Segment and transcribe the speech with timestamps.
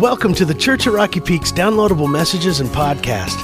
[0.00, 3.34] Welcome to the Church at Rocky Peaks downloadable messages and podcast.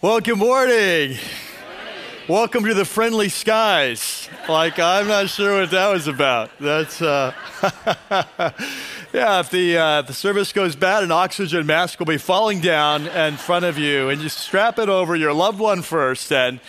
[0.00, 1.18] Well, good morning.
[2.28, 4.28] Welcome to the friendly skies.
[4.48, 6.52] Like, I'm not sure what that was about.
[6.60, 7.32] That's, uh,
[9.12, 12.60] yeah, if the, uh, if the service goes bad, an oxygen mask will be falling
[12.60, 16.60] down in front of you, and you strap it over your loved one first, and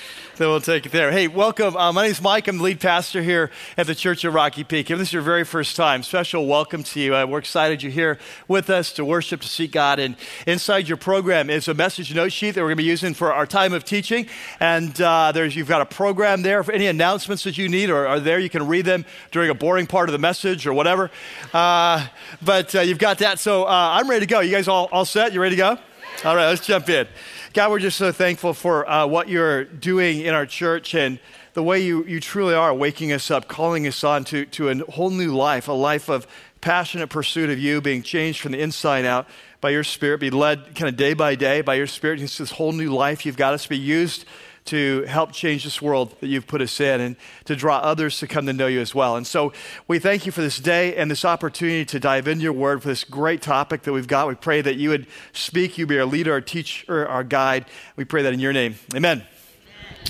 [0.41, 1.11] then we'll take it there.
[1.11, 1.77] Hey, welcome.
[1.77, 2.47] Uh, my name is Mike.
[2.47, 4.89] I'm the lead pastor here at the Church of Rocky Peak.
[4.89, 7.15] If this is your very first time, special welcome to you.
[7.15, 9.99] Uh, we're excited you're here with us to worship, to seek God.
[9.99, 10.15] And
[10.47, 13.32] inside your program is a message note sheet that we're going to be using for
[13.32, 14.25] our time of teaching.
[14.59, 18.07] And uh, there's, you've got a program there for any announcements that you need or
[18.07, 18.39] are there.
[18.39, 21.11] You can read them during a boring part of the message or whatever.
[21.54, 22.07] Uh,
[22.41, 23.37] but uh, you've got that.
[23.37, 24.39] So uh, I'm ready to go.
[24.39, 25.33] You guys all, all set?
[25.33, 25.77] You ready to go?
[26.25, 27.07] All right, let's jump in.
[27.54, 31.19] God, we're just so thankful for uh, what you're doing in our church and
[31.54, 34.75] the way you, you truly are waking us up, calling us on to, to a
[34.89, 36.25] whole new life, a life of
[36.61, 39.27] passionate pursuit of you, being changed from the inside out
[39.59, 42.52] by your spirit, be led kind of day by day by your spirit into this
[42.52, 44.23] whole new life you've got us to be used
[44.72, 48.27] to help change this world that you've put us in and to draw others to
[48.27, 49.17] come to know you as well.
[49.17, 49.52] And so
[49.86, 52.88] we thank you for this day and this opportunity to dive into your word for
[52.88, 54.30] this great topic that we've got.
[54.30, 57.66] We pray that you would speak, you be our leader, our teacher, our guide.
[57.97, 58.75] We pray that in your name.
[58.95, 59.23] Amen.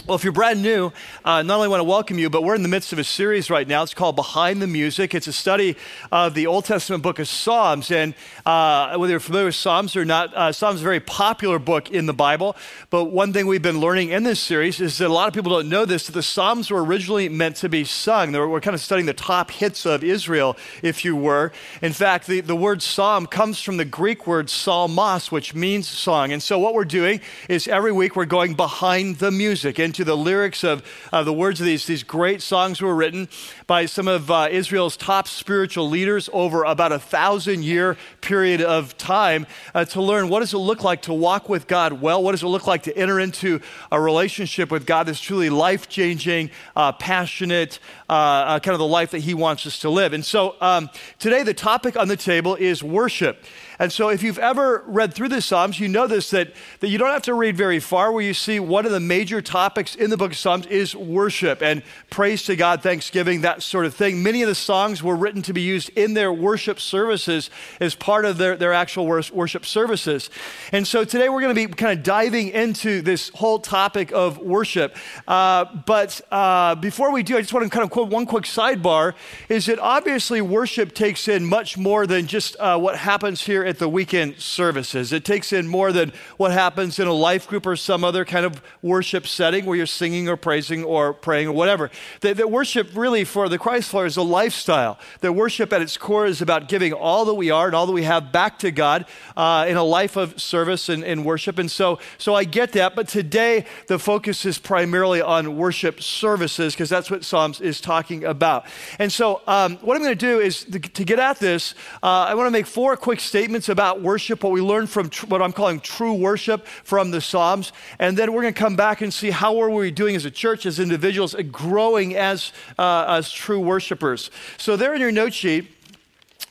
[0.08, 0.92] Well, if you're brand new,
[1.24, 3.50] uh, not only want to welcome you, but we're in the midst of a series
[3.50, 3.84] right now.
[3.84, 5.14] It's called Behind the Music.
[5.14, 5.76] It's a study
[6.12, 7.92] of the Old Testament book of Psalms.
[7.92, 11.60] And uh, whether you're familiar with Psalms or not, uh, Psalms is a very popular
[11.60, 12.56] book in the Bible.
[12.90, 15.52] But one thing we've been learning in this series is that a lot of people
[15.52, 18.32] don't know this that the Psalms were originally meant to be sung.
[18.32, 21.52] Were, we're kind of studying the top hits of Israel, if you were.
[21.82, 26.32] In fact, the, the word psalm comes from the Greek word psalmos, which means song.
[26.32, 27.20] And so what we're doing
[27.50, 31.60] is every week we're going behind the music into the lyrics of uh, the words
[31.60, 33.28] of these, these great songs were written
[33.68, 38.98] by some of uh, Israel's top spiritual leaders over about a thousand year period of
[38.98, 42.24] time uh, to learn what does it look like to walk with God well?
[42.24, 43.60] What does it look like to enter into
[43.92, 48.88] a relationship with God that's truly life changing, uh, passionate, uh, uh, kind of the
[48.88, 50.14] life that He wants us to live?
[50.14, 50.90] And so um,
[51.20, 53.44] today, the topic on the table is worship.
[53.82, 57.00] And so, if you've ever read through the Psalms, you know this that, that you
[57.00, 60.12] don't have to read very far where you see one of the major topics in
[60.12, 61.82] the book of Psalms is worship and
[62.12, 64.22] praise to God, thanksgiving, that sort of thing.
[64.22, 67.50] Many of the songs were written to be used in their worship services
[67.80, 70.30] as part of their, their actual worship services.
[70.72, 74.38] And so, today we're going to be kind of diving into this whole topic of
[74.38, 74.96] worship.
[75.28, 78.44] Uh, but uh, before we do, I just want to kind of quote one quick
[78.44, 79.16] sidebar
[79.50, 83.80] is that obviously worship takes in much more than just uh, what happens here at
[83.80, 85.12] the weekend services.
[85.12, 88.46] It takes in more than what happens in a life group or some other kind
[88.46, 91.90] of worship setting where you're singing or praising or praying or whatever.
[92.20, 95.00] That, that worship really for the Christ follower is a lifestyle.
[95.22, 97.94] That worship at its core is about giving all that we are and all that
[97.94, 99.06] we have back to God
[99.38, 101.58] uh, in a life of service and, and worship.
[101.58, 102.94] And so, so I get that.
[102.94, 108.26] But today the focus is primarily on worship services because that's what Psalms is talking
[108.26, 108.66] about.
[109.00, 112.28] And so um, what I'm going to do is to, to get at this, uh,
[112.28, 115.28] I want to make four quick statements statements about worship, what we learned from tr-
[115.28, 117.74] what I'm calling true worship from the Psalms.
[118.00, 120.32] And then we're going to come back and see how are we doing as a
[120.32, 124.32] church, as individuals, growing as, uh, as true worshipers.
[124.58, 125.68] So, there in your note sheet,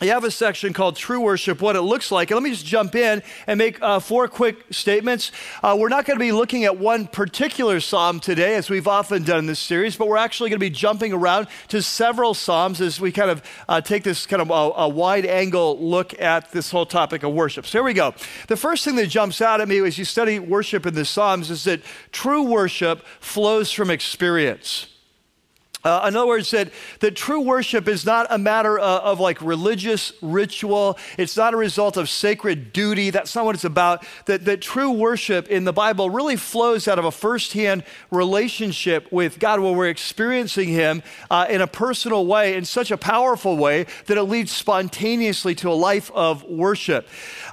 [0.01, 2.31] you have a section called True Worship, what it looks like.
[2.31, 5.31] And let me just jump in and make uh, four quick statements.
[5.63, 9.25] Uh, we're not going to be looking at one particular psalm today, as we've often
[9.25, 12.81] done in this series, but we're actually going to be jumping around to several psalms
[12.81, 16.51] as we kind of uh, take this kind of a, a, wide angle look at
[16.51, 17.67] this whole topic of worship.
[17.67, 18.15] So here we go.
[18.49, 21.51] The first thing that jumps out at me as you study worship in the psalms
[21.51, 24.90] is that true worship flows from experience.
[25.83, 26.71] Uh, in other words, that,
[27.01, 30.99] that true worship is not a matter of, of, like religious ritual.
[31.17, 33.09] It's not a result of sacred duty.
[33.09, 34.05] That's not what it's about.
[34.27, 39.39] That, that true worship in the Bible really flows out of a firsthand relationship with
[39.39, 43.87] God where we're experiencing Him uh, in a personal way, in such a powerful way
[44.07, 47.09] that it leads spontaneously to a life of worship.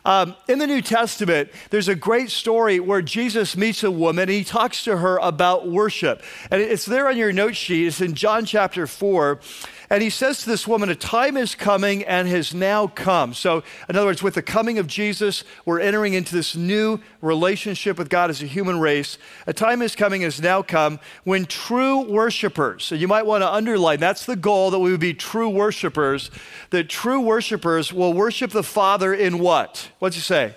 [0.08, 4.46] Um, in the New Testament, there's a great story where Jesus meets a woman he
[4.46, 6.24] talks to her about worship.
[6.50, 7.88] And it's there on your note sheet.
[7.88, 9.42] It's in John chapter 4.
[9.90, 13.34] And he says to this woman, A time is coming and has now come.
[13.34, 17.98] So, in other words, with the coming of Jesus, we're entering into this new relationship
[17.98, 19.18] with God as a human race.
[19.46, 23.44] A time is coming, and has now come, when true worshipers, so you might want
[23.44, 26.32] to underline that's the goal that we would be true worshipers,
[26.72, 29.90] that true worshipers will worship the Father in what?
[30.00, 30.56] What's he say?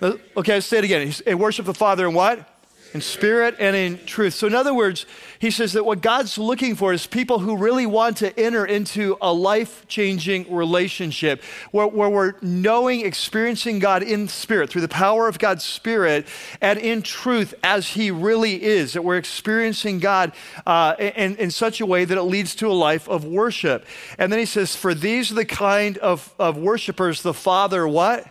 [0.00, 1.38] Uh, okay, say it again.
[1.38, 2.57] Worship the Father in what?
[2.94, 4.34] In spirit and in truth.
[4.34, 5.04] So, in other words,
[5.38, 9.16] he says that what God's looking for is people who really want to enter into
[9.20, 15.28] a life changing relationship where, where, we're knowing, experiencing God in spirit through the power
[15.28, 16.26] of God's spirit
[16.60, 20.32] and in truth as he really is, that we're experiencing God
[20.66, 23.84] uh, in, in such a way that it leads to a life of worship.
[24.18, 28.26] And then he says, For these are the kind of, of worshipers the Father what?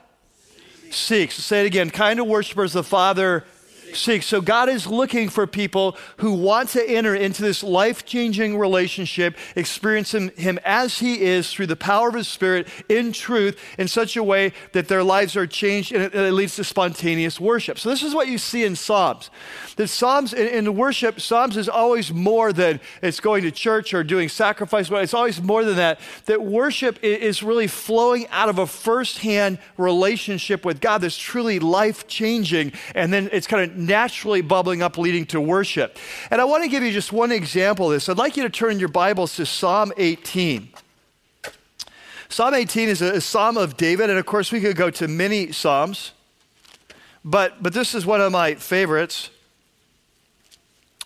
[0.90, 1.36] Seeks.
[1.36, 1.90] Say it again.
[1.90, 3.46] Kind of worshipers the Father
[3.96, 4.24] seek.
[4.24, 9.38] So God is looking for people who want to enter into this life changing relationship,
[9.56, 14.18] experiencing Him as He is through the power of His Spirit in truth in such
[14.18, 17.80] a way that their lives are changed and it, it leads to spontaneous worship.
[17.80, 19.30] So, this is what you see in Psalms.
[19.76, 24.04] That Psalms, in, in worship, Psalms is always more than it's going to church or
[24.04, 26.00] doing sacrifice, but it's always more than that.
[26.26, 31.60] That worship is really flowing out of a first hand relationship with God that's truly
[31.60, 32.74] life changing.
[32.96, 35.98] And then it's kind of naturally bubbling up, leading to worship.
[36.32, 38.10] And I want to give you just one example of this.
[38.10, 40.70] I'd like you to turn your Bibles to Psalm 18.
[42.30, 45.08] Psalm 18 is a, a psalm of David, and of course, we could go to
[45.08, 46.12] many psalms,
[47.24, 49.30] but, but this is one of my favorites.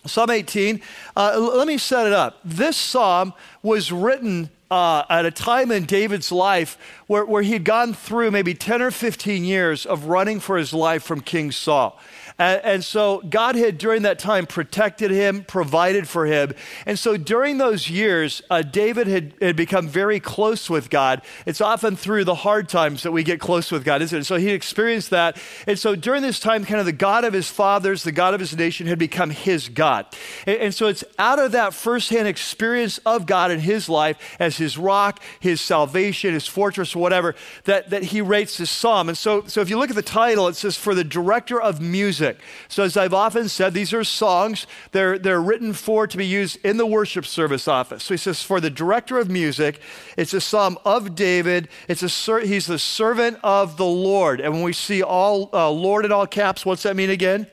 [0.04, 0.80] Psalm 18,
[1.16, 2.40] uh, let me set it up.
[2.44, 7.92] This psalm was written uh, at a time in David's life where, where he'd gone
[7.92, 12.00] through maybe 10 or 15 years of running for his life from King Saul.
[12.42, 16.54] And, and, so God had, during that time, protected him, provided for him.
[16.86, 21.22] And so during those years, uh, David had, had become very close with God.
[21.46, 24.24] It's often through the hard times that we get close with God, isn't it?
[24.24, 25.40] So he experienced that.
[25.68, 28.40] And so during this time, kind of the God of his fathers, the God of
[28.40, 30.06] his nation, had become his God.
[30.44, 34.56] And, and so it's out of that firsthand experience of God in his life as
[34.56, 37.36] his rock, his salvation, his fortress, whatever,
[37.66, 39.08] that, that he rates this psalm.
[39.08, 41.80] And so, so if you look at the title, it says, For the director of
[41.80, 42.46] music music.
[42.68, 44.66] So, as I've often said, these are songs.
[44.92, 48.04] They're, they're written for to be used in the worship service office.
[48.04, 49.80] So he says, for the director of music,
[50.16, 51.68] it's a psalm of David.
[51.88, 54.40] It's a he's the servant of the Lord.
[54.40, 57.46] And when we see all uh, Lord in all caps, what's that mean again?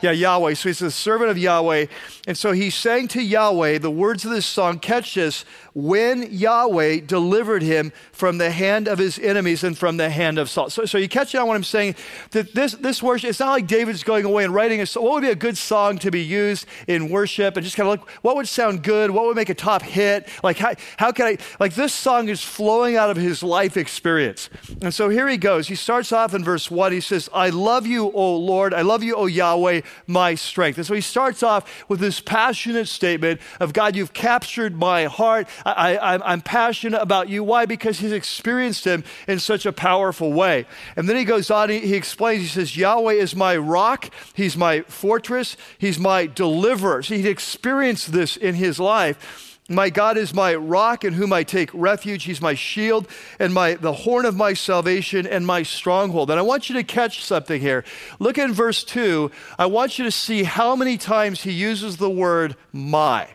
[0.00, 0.54] Yeah, Yahweh.
[0.54, 1.86] So he's the servant of Yahweh.
[2.28, 4.78] And so he sang to Yahweh the words of this song.
[4.78, 5.44] Catch this
[5.74, 10.50] when Yahweh delivered him from the hand of his enemies and from the hand of
[10.50, 10.70] Saul.
[10.70, 11.96] So, so you catch on what I'm saying?
[12.32, 15.04] That this, this worship, it's not like David's going away and writing a song.
[15.04, 17.56] What would be a good song to be used in worship?
[17.56, 19.10] And just kind of like, what would sound good?
[19.10, 20.28] What would make a top hit?
[20.42, 24.50] Like, how, how can I, like this song is flowing out of his life experience.
[24.82, 25.68] And so here he goes.
[25.68, 26.92] He starts off in verse one.
[26.92, 28.74] He says, I love you, O Lord.
[28.74, 30.78] I love you, O Yahweh, my strength.
[30.78, 35.48] And so he starts off with this passionate statement of God, you've captured my heart.
[35.64, 37.44] I, am passionate about you.
[37.44, 37.66] Why?
[37.66, 40.66] Because he's experienced him in such a powerful way.
[40.96, 44.56] And then he goes on, he, he explains, he says, Yahweh is my rock, he's
[44.56, 47.02] my fortress, he's my deliverer.
[47.02, 49.48] So he'd experienced this in his life.
[49.70, 52.24] My God is my rock in whom I take refuge.
[52.24, 53.06] He's my shield
[53.38, 56.30] and my the horn of my salvation and my stronghold.
[56.30, 57.84] And I want you to catch something here.
[58.18, 59.30] Look in verse 2.
[59.58, 63.28] I want you to see how many times he uses the word my.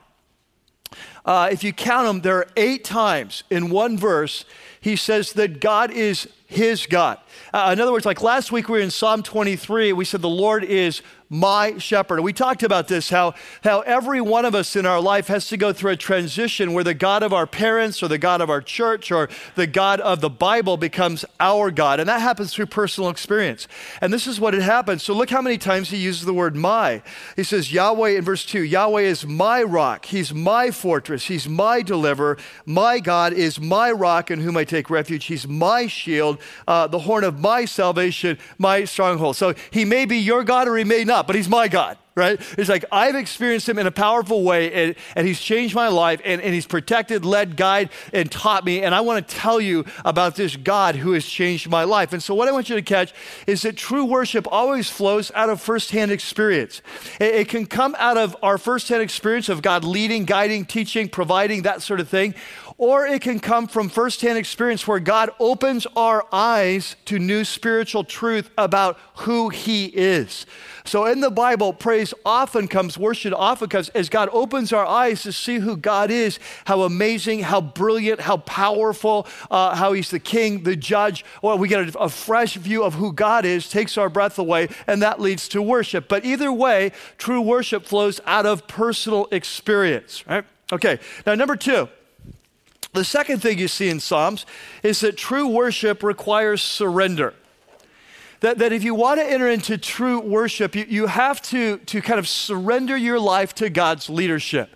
[1.25, 4.45] Uh, if you count them, there are eight times in one verse
[4.81, 7.17] he says that God is his God.
[7.53, 10.27] Uh, in other words, like last week we were in Psalm 23, we said the
[10.27, 11.01] Lord is
[11.33, 12.21] my shepherd.
[12.21, 13.33] We talked about this how,
[13.63, 16.83] how every one of us in our life has to go through a transition where
[16.83, 20.21] the God of our parents or the God of our church or the God of
[20.21, 21.99] the Bible becomes our God.
[21.99, 23.67] And that happens through personal experience.
[23.99, 25.01] And this is what had happened.
[25.01, 27.01] So look how many times he uses the word my.
[27.35, 30.05] He says, Yahweh in verse 2 Yahweh is my rock.
[30.05, 31.25] He's my fortress.
[31.25, 32.37] He's my deliverer.
[32.65, 35.25] My God is my rock in whom I take refuge.
[35.25, 39.35] He's my shield, uh, the horn of my salvation, my stronghold.
[39.35, 42.39] So he may be your God or he may not but he's my God, right?
[42.57, 46.21] It's like I've experienced him in a powerful way, and, and he's changed my life,
[46.23, 48.83] and, and he's protected, led, guided, and taught me.
[48.83, 52.13] And I want to tell you about this God who has changed my life.
[52.13, 53.13] And so, what I want you to catch
[53.47, 56.81] is that true worship always flows out of firsthand experience.
[57.19, 61.63] It, it can come out of our firsthand experience of God leading, guiding, teaching, providing,
[61.63, 62.35] that sort of thing
[62.83, 68.03] or it can come from firsthand experience where God opens our eyes to new spiritual
[68.03, 70.45] truth about who He is.
[70.83, 75.23] So in the Bible, praise often comes, worship often comes as God opens our eyes
[75.23, 80.19] to see who God is, how amazing, how brilliant, how powerful, uh, how He's the
[80.19, 81.23] King, the Judge.
[81.41, 84.67] Well, we get a, a fresh view of who God is, takes our breath away,
[84.87, 86.09] and that leads to worship.
[86.09, 90.43] But either way, true worship flows out of personal experience, right?
[90.73, 91.87] Okay, now number two.
[92.93, 94.45] The second thing you see in Psalms
[94.83, 97.33] is that true worship requires surrender.
[98.41, 102.01] that, that if you want to enter into true worship, you, you have to, to
[102.01, 104.69] kind of surrender your life to God's leadership.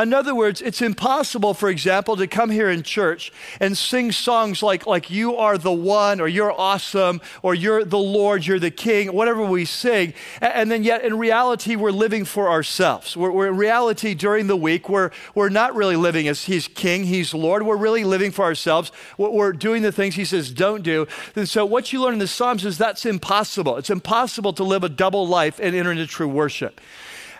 [0.00, 3.30] In other words, it's impossible, for example, to come here in church
[3.60, 7.98] and sing songs like, like You Are the One, or You're Awesome, or You're the
[7.98, 10.14] Lord, You're the King, whatever we sing.
[10.40, 13.14] And then yet, in reality, we're living for ourselves.
[13.14, 17.04] We're, we're in reality, during the week, we're, we're not really living as He's King,
[17.04, 17.64] He's Lord.
[17.64, 18.92] We're really living for ourselves.
[19.18, 21.06] We're doing the things He says don't do.
[21.36, 23.76] And so, what you learn in the Psalms is that's impossible.
[23.76, 26.80] It's impossible to live a double life and enter into true worship.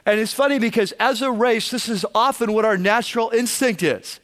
[0.06, 4.20] And it's funny because as a race, this is often what our natural instinct is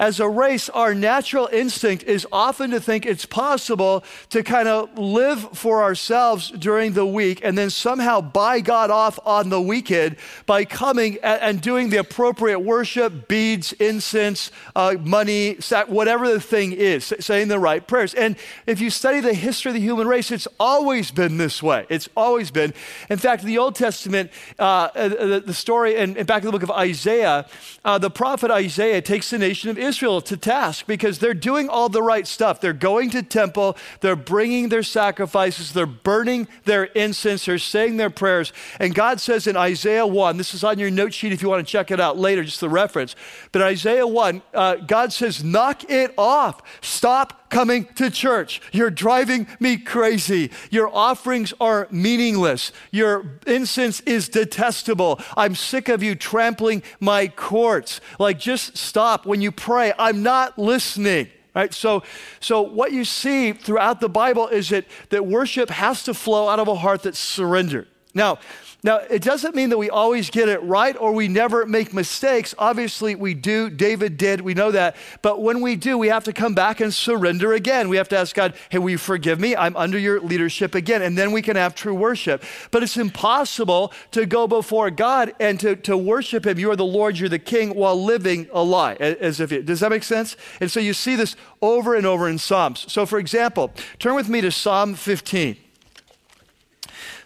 [0.00, 4.98] as a race, our natural instinct is often to think it's possible to kind of
[4.98, 10.16] live for ourselves during the week and then somehow buy God off on the weekend
[10.46, 17.12] by coming and doing the appropriate worship, beads, incense, uh, money, whatever the thing is,
[17.20, 18.14] saying the right prayers.
[18.14, 21.84] And if you study the history of the human race, it's always been this way.
[21.90, 22.72] It's always been.
[23.10, 26.52] In fact, in the Old Testament, uh, uh the, the, story, and back in the
[26.52, 27.46] book of Isaiah,
[27.84, 31.68] uh, the prophet Isaiah takes the nation of Israel Israel to task because they're doing
[31.68, 32.60] all the right stuff.
[32.60, 38.08] They're going to temple, they're bringing their sacrifices, they're burning their incense, they're saying their
[38.08, 38.52] prayers.
[38.78, 41.66] And God says in Isaiah 1, this is on your note sheet if you want
[41.66, 43.16] to check it out later, just the reference.
[43.50, 46.62] But Isaiah 1, uh, God says, knock it off.
[46.80, 48.62] Stop coming to church.
[48.72, 50.50] You're driving me crazy.
[50.70, 52.72] Your offerings are meaningless.
[52.90, 55.20] Your incense is detestable.
[55.36, 58.00] I'm sick of you trampling my courts.
[58.18, 59.26] Like, just stop.
[59.26, 61.28] When you pray, I'm not listening.
[61.54, 61.74] Right?
[61.74, 62.04] So,
[62.38, 66.60] so what you see throughout the Bible is that, that worship has to flow out
[66.60, 67.88] of a heart that's surrendered.
[68.14, 68.38] Now,
[68.82, 72.54] now, it doesn't mean that we always get it right or we never make mistakes.
[72.58, 73.68] Obviously, we do.
[73.68, 74.40] David did.
[74.40, 74.96] We know that.
[75.20, 77.90] But when we do, we have to come back and surrender again.
[77.90, 79.54] We have to ask God, hey, will you forgive me?
[79.54, 81.02] I'm under your leadership again.
[81.02, 82.42] And then we can have true worship.
[82.70, 86.58] But it's impossible to go before God and to, to worship Him.
[86.58, 88.94] You are the Lord, you're the King, while living a lie.
[88.94, 90.38] As if it, does that make sense?
[90.58, 92.90] And so you see this over and over in Psalms.
[92.90, 95.56] So, for example, turn with me to Psalm 15.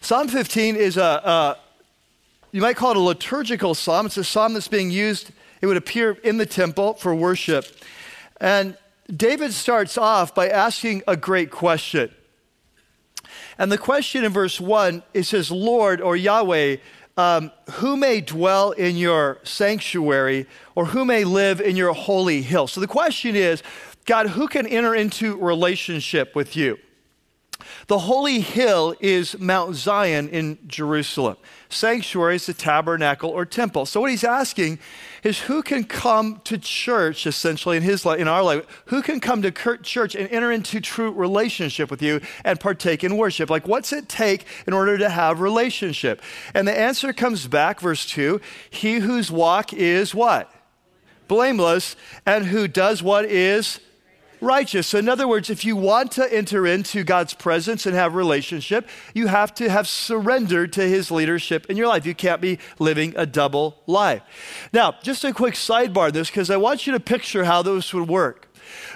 [0.05, 1.57] Psalm 15 is a, a,
[2.53, 4.05] you might call it a liturgical psalm.
[4.05, 5.31] It's a psalm that's being used,
[5.63, 7.65] it would appear in the temple for worship.
[8.39, 8.77] And
[9.09, 12.11] David starts off by asking a great question.
[13.57, 16.77] And the question in verse 1 it says, Lord or Yahweh,
[17.17, 22.67] um, who may dwell in your sanctuary or who may live in your holy hill?
[22.67, 23.63] So the question is,
[24.05, 26.79] God, who can enter into relationship with you?
[27.87, 31.37] The holy hill is Mount Zion in Jerusalem.
[31.69, 33.87] Sanctuary is the tabernacle or temple.
[33.87, 34.79] So what he's asking
[35.23, 39.21] is who can come to church essentially in his life, in our life, who can
[39.21, 43.51] come to church and enter into true relationship with you and partake in worship?
[43.51, 46.23] Like what's it take in order to have relationship?
[46.55, 48.41] And the answer comes back verse 2,
[48.71, 50.53] he whose walk is what?
[51.27, 53.81] Blameless and who does what is
[54.45, 54.87] righteous.
[54.87, 58.89] So in other words, if you want to enter into God's presence and have relationship,
[59.15, 62.07] you have to have surrendered to his leadership in your life.
[62.07, 64.23] You can't be living a double life.
[64.73, 68.09] Now, just a quick sidebar this because I want you to picture how this would
[68.09, 68.49] work.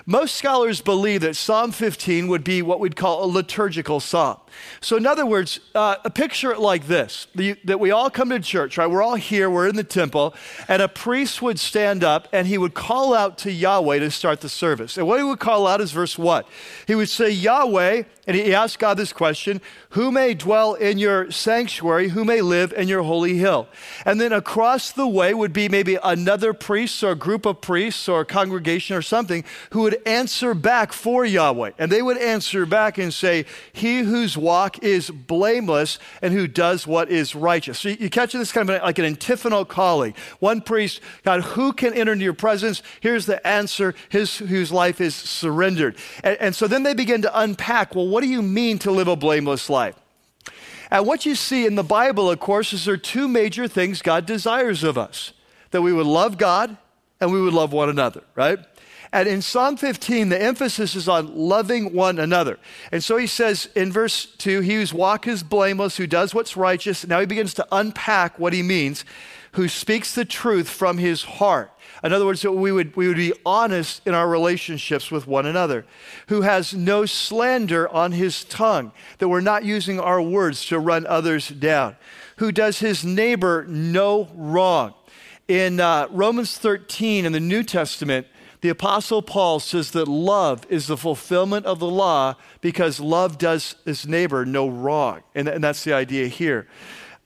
[0.06, 4.38] Most scholars believe that Psalm 15 would be what we'd call a liturgical psalm.
[4.80, 7.26] So, in other words, uh, a picture like this
[7.64, 8.86] that we all come to church, right?
[8.86, 10.34] We're all here, we're in the temple,
[10.68, 14.40] and a priest would stand up and he would call out to Yahweh to start
[14.40, 14.96] the service.
[14.96, 16.48] And what he would call out is verse what?
[16.86, 21.30] He would say, Yahweh, and he asked God this question Who may dwell in your
[21.30, 22.08] sanctuary?
[22.08, 23.68] Who may live in your holy hill?
[24.04, 28.08] And then across the way would be maybe another priest or a group of priests
[28.08, 31.72] or a congregation or something who would answer back for Yahweh.
[31.78, 36.86] And they would answer back and say, He whose walk is blameless and who does
[36.86, 37.78] what is righteous.
[37.78, 40.14] So you catch this kind of like an antiphonal calling.
[40.38, 42.82] One priest, God, who can enter into your presence?
[43.00, 45.96] Here's the answer, his whose life is surrendered.
[46.22, 49.08] And, and so then they begin to unpack, well, what do you mean to live
[49.08, 49.94] a blameless life?
[50.90, 54.00] And what you see in the Bible, of course, is there are two major things
[54.00, 55.32] God desires of us
[55.70, 56.76] that we would love God
[57.20, 58.58] and we would love one another, right?
[59.12, 62.58] And in Psalm 15, the emphasis is on loving one another.
[62.92, 66.56] And so he says in verse 2, he whose walk is blameless, who does what's
[66.56, 67.06] righteous.
[67.06, 69.04] Now he begins to unpack what he means,
[69.52, 71.72] who speaks the truth from his heart.
[72.04, 75.84] In other words, we would, we would be honest in our relationships with one another,
[76.28, 81.06] who has no slander on his tongue, that we're not using our words to run
[81.06, 81.96] others down,
[82.36, 84.94] who does his neighbor no wrong.
[85.48, 88.26] In uh, Romans 13 in the New Testament,
[88.60, 93.76] The Apostle Paul says that love is the fulfillment of the law because love does
[93.84, 95.22] his neighbor no wrong.
[95.34, 96.66] And, and that's the idea here.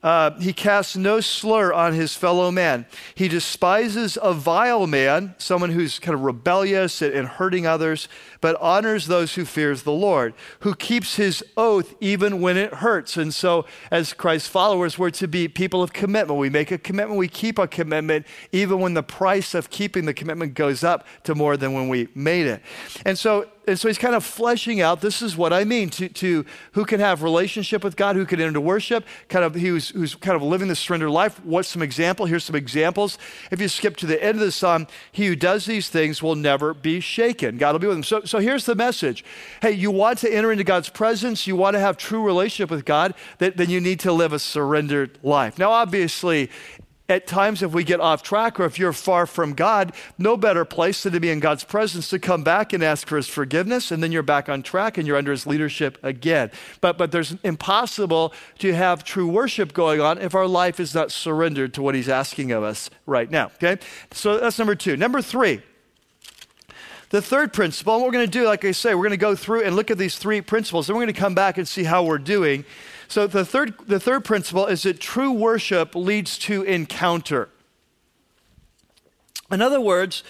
[0.03, 2.85] Uh, he casts no slur on his fellow man.
[3.15, 8.09] He despises a vile man, someone who's kind of rebellious and hurting others,
[8.43, 13.15] but honors those who fears the Lord, who keeps his oath even when it hurts.
[13.15, 16.37] And so, as Christ's followers, we're to be people of commitment.
[16.37, 20.13] We make a commitment, we keep a commitment, even when the price of keeping the
[20.13, 22.61] commitment goes up to more than when we made it.
[23.05, 26.09] And so, and so he's kind of fleshing out this is what I mean to,
[26.09, 30.15] to who can have relationship with God, who can enter worship, kind of who's, who's
[30.15, 31.43] kind of living the surrender life.
[31.45, 32.25] What's some example?
[32.25, 33.17] Here's some examples.
[33.51, 36.35] If you skip to the end of the psalm, he who does these things will
[36.35, 37.57] never be shaken.
[37.57, 38.03] God will be with him.
[38.03, 39.23] So, so here's the message.
[39.61, 42.83] Hey, you want to enter into God's presence, you want to have true relationship with
[42.83, 45.59] God, then you need to live a surrendered life.
[45.59, 46.49] Now, obviously,
[47.07, 50.65] at times, if we get off track or if you're far from God, no better
[50.65, 53.91] place than to be in God's presence to come back and ask for His forgiveness,
[53.91, 56.49] and then you're back on track and you're under His leadership again.
[56.81, 61.11] But, but there's impossible to have true worship going on if our life is not
[61.11, 63.51] surrendered to what He's asking of us right now.
[63.61, 63.77] Okay?
[64.09, 64.97] So that's number two.
[64.97, 65.61] Number three,
[67.13, 69.17] the third principle, and what we're going to do, like I say, we're going to
[69.17, 71.67] go through and look at these three principles, and we're going to come back and
[71.67, 72.65] see how we're doing.
[73.07, 77.49] So the third, the third principle is that true worship leads to encounter.
[79.51, 80.23] In other words,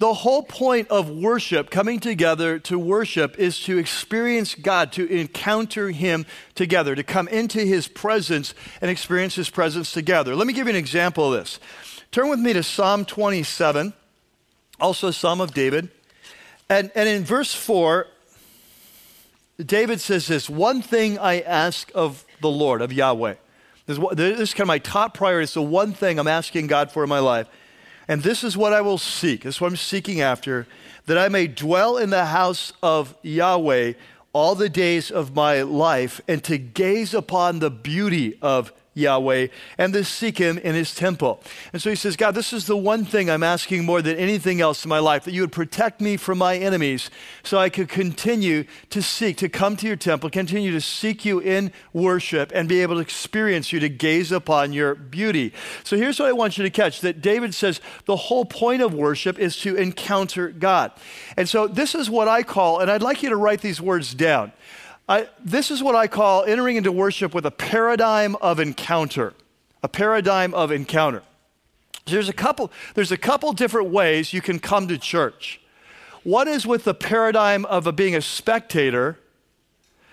[0.00, 5.90] the whole point of worship, coming together to worship, is to experience God, to encounter
[5.90, 6.26] Him
[6.56, 10.34] together, to come into His presence and experience His presence together.
[10.34, 11.60] Let me give you an example of this.
[12.10, 13.92] Turn with me to Psalm 27,
[14.80, 15.90] also Psalm of David.
[16.68, 18.06] And, and in verse 4,
[19.64, 23.34] David says this one thing I ask of the Lord, of Yahweh.
[23.86, 25.44] This, is kind of my top priority.
[25.44, 27.48] It's the one thing I'm asking God for in my life.
[28.08, 29.42] And this is what I will seek.
[29.42, 30.66] This is what I'm seeking after
[31.06, 33.92] that I may dwell in the house of Yahweh
[34.32, 39.48] all the days of my life and to gaze upon the beauty of Yahweh
[39.78, 41.42] and to seek him in his temple.
[41.72, 44.60] And so he says, God, this is the one thing I'm asking more than anything
[44.60, 47.10] else in my life, that you would protect me from my enemies
[47.42, 51.40] so I could continue to seek, to come to your temple, continue to seek you
[51.40, 55.52] in worship and be able to experience you, to gaze upon your beauty.
[55.82, 58.94] So here's what I want you to catch that David says the whole point of
[58.94, 60.92] worship is to encounter God.
[61.36, 64.14] And so this is what I call, and I'd like you to write these words
[64.14, 64.52] down.
[65.08, 69.34] I, this is what I call entering into worship with a paradigm of encounter.
[69.82, 71.22] A paradigm of encounter.
[72.06, 75.60] There's a couple, there's a couple different ways you can come to church.
[76.22, 79.18] One is with the paradigm of a being a spectator,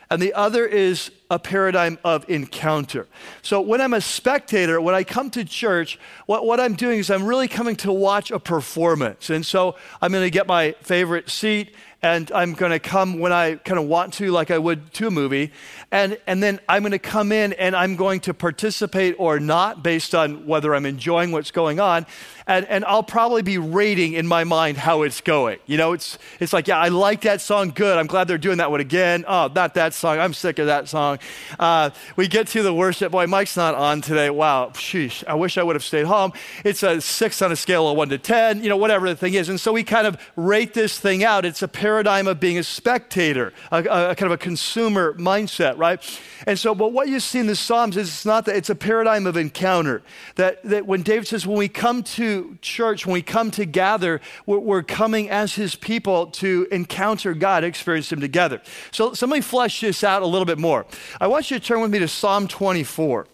[0.10, 3.08] and the other is a paradigm of encounter.
[3.42, 7.10] So when I'm a spectator, when I come to church, what, what I'm doing is
[7.10, 9.30] I'm really coming to watch a performance.
[9.30, 11.74] And so I'm going to get my favorite seat
[12.04, 15.08] and I'm going to come when I kind of want to, like I would to
[15.08, 15.52] a movie.
[15.92, 19.84] And, and then I'm going to come in and I'm going to participate or not
[19.84, 22.08] based on whether I'm enjoying what's going on.
[22.48, 25.60] And, and I'll probably be rating in my mind how it's going.
[25.68, 27.70] You know, it's, it's like, yeah, I like that song.
[27.70, 27.98] Good.
[27.98, 29.24] I'm glad they're doing that one again.
[29.28, 30.18] Oh, not that song.
[30.18, 31.20] I'm sick of that song.
[31.60, 33.12] Uh, we get to the worship.
[33.12, 34.30] Boy, Mike's not on today.
[34.30, 34.72] Wow.
[34.74, 35.24] Sheesh.
[35.28, 36.34] I wish I would have stayed home.
[36.66, 39.36] It's a six on a scale of one to 10, you know, whatever the thing
[39.36, 39.50] is.
[39.50, 41.46] And so we kind of rate this thing out.
[41.46, 46.02] It's a paradigm of being a spectator, a, a, kind of a consumer mindset, right?
[46.48, 48.76] And so, but what you see in the Psalms is it's not that, it's a
[48.76, 50.02] paradigm of encounter.
[50.36, 54.22] That, that when David says, when we come to church, when we come to gather,
[54.46, 58.62] we're, we're coming as his people to encounter God, experience him together.
[58.92, 60.86] So, so let me flesh this out a little bit more.
[61.20, 63.28] I want you to turn with me to Psalm 24.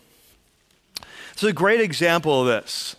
[1.34, 2.96] It's a great example of this.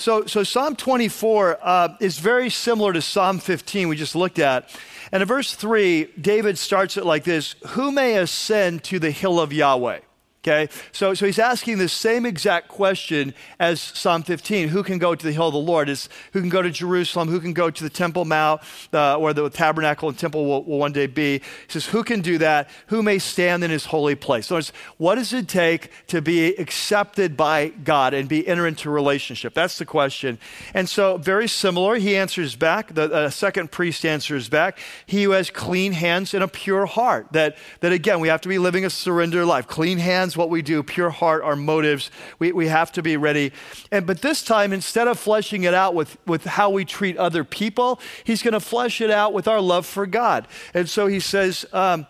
[0.00, 4.74] So, so Psalm 24 uh, is very similar to Psalm 15 we just looked at.
[5.12, 9.38] And in verse 3, David starts it like this Who may ascend to the hill
[9.38, 10.00] of Yahweh?
[10.42, 14.68] Okay, so, so he's asking the same exact question as Psalm 15.
[14.68, 15.86] Who can go to the hill of the Lord?
[15.88, 17.28] Who can go to Jerusalem?
[17.28, 18.62] Who can go to the Temple Mount,
[18.94, 21.40] uh, where the tabernacle and temple will, will, one day be?
[21.40, 22.70] He says, Who can do that?
[22.86, 24.46] Who may stand in his holy place?
[24.46, 24.58] So
[24.96, 29.52] what does it take to be accepted by God and be enter into relationship?
[29.52, 30.38] That's the question.
[30.72, 32.94] And so, very similar, he answers back.
[32.94, 34.78] The uh, second priest answers back.
[35.04, 37.26] He who has clean hands and a pure heart.
[37.32, 39.68] That, that again, we have to be living a surrender life.
[39.68, 42.10] Clean hands what we do, pure heart, our motives.
[42.38, 43.52] We, we have to be ready.
[43.90, 47.44] And, but this time, instead of fleshing it out with, with how we treat other
[47.44, 50.48] people, he's going to flesh it out with our love for God.
[50.74, 52.06] And so he says um,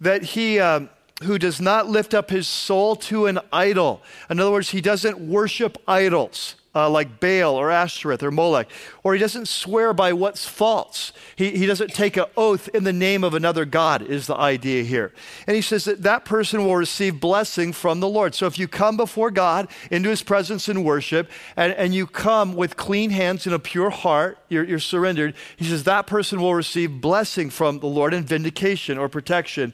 [0.00, 0.60] that he.
[0.60, 0.90] Um,
[1.22, 4.02] who does not lift up his soul to an idol.
[4.28, 6.56] In other words, he doesn't worship idols.
[6.76, 8.68] Uh, like Baal or Ashtoreth or Molech,
[9.02, 11.10] or he doesn't swear by what's false.
[11.34, 14.82] He, he doesn't take an oath in the name of another God, is the idea
[14.82, 15.14] here.
[15.46, 18.34] And he says that that person will receive blessing from the Lord.
[18.34, 22.54] So if you come before God into his presence in worship and, and you come
[22.54, 26.54] with clean hands and a pure heart, you're, you're surrendered, he says that person will
[26.54, 29.72] receive blessing from the Lord and vindication or protection.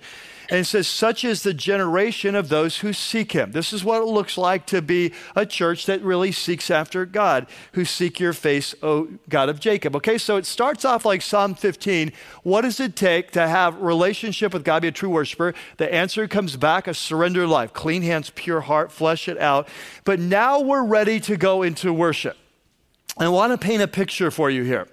[0.53, 3.53] And it says, such is the generation of those who seek him.
[3.53, 7.47] This is what it looks like to be a church that really seeks after God,
[7.73, 9.97] who seek your face, O God of Jacob.
[9.97, 12.13] Okay, so it starts off like Psalm 15.
[12.43, 15.55] What does it take to have relationship with God, be a true worshiper?
[15.79, 19.69] The answer comes back a surrendered life, clean hands, pure heart, flesh it out.
[20.05, 22.37] But now we're ready to go into worship.
[23.17, 24.87] I want to paint a picture for you here.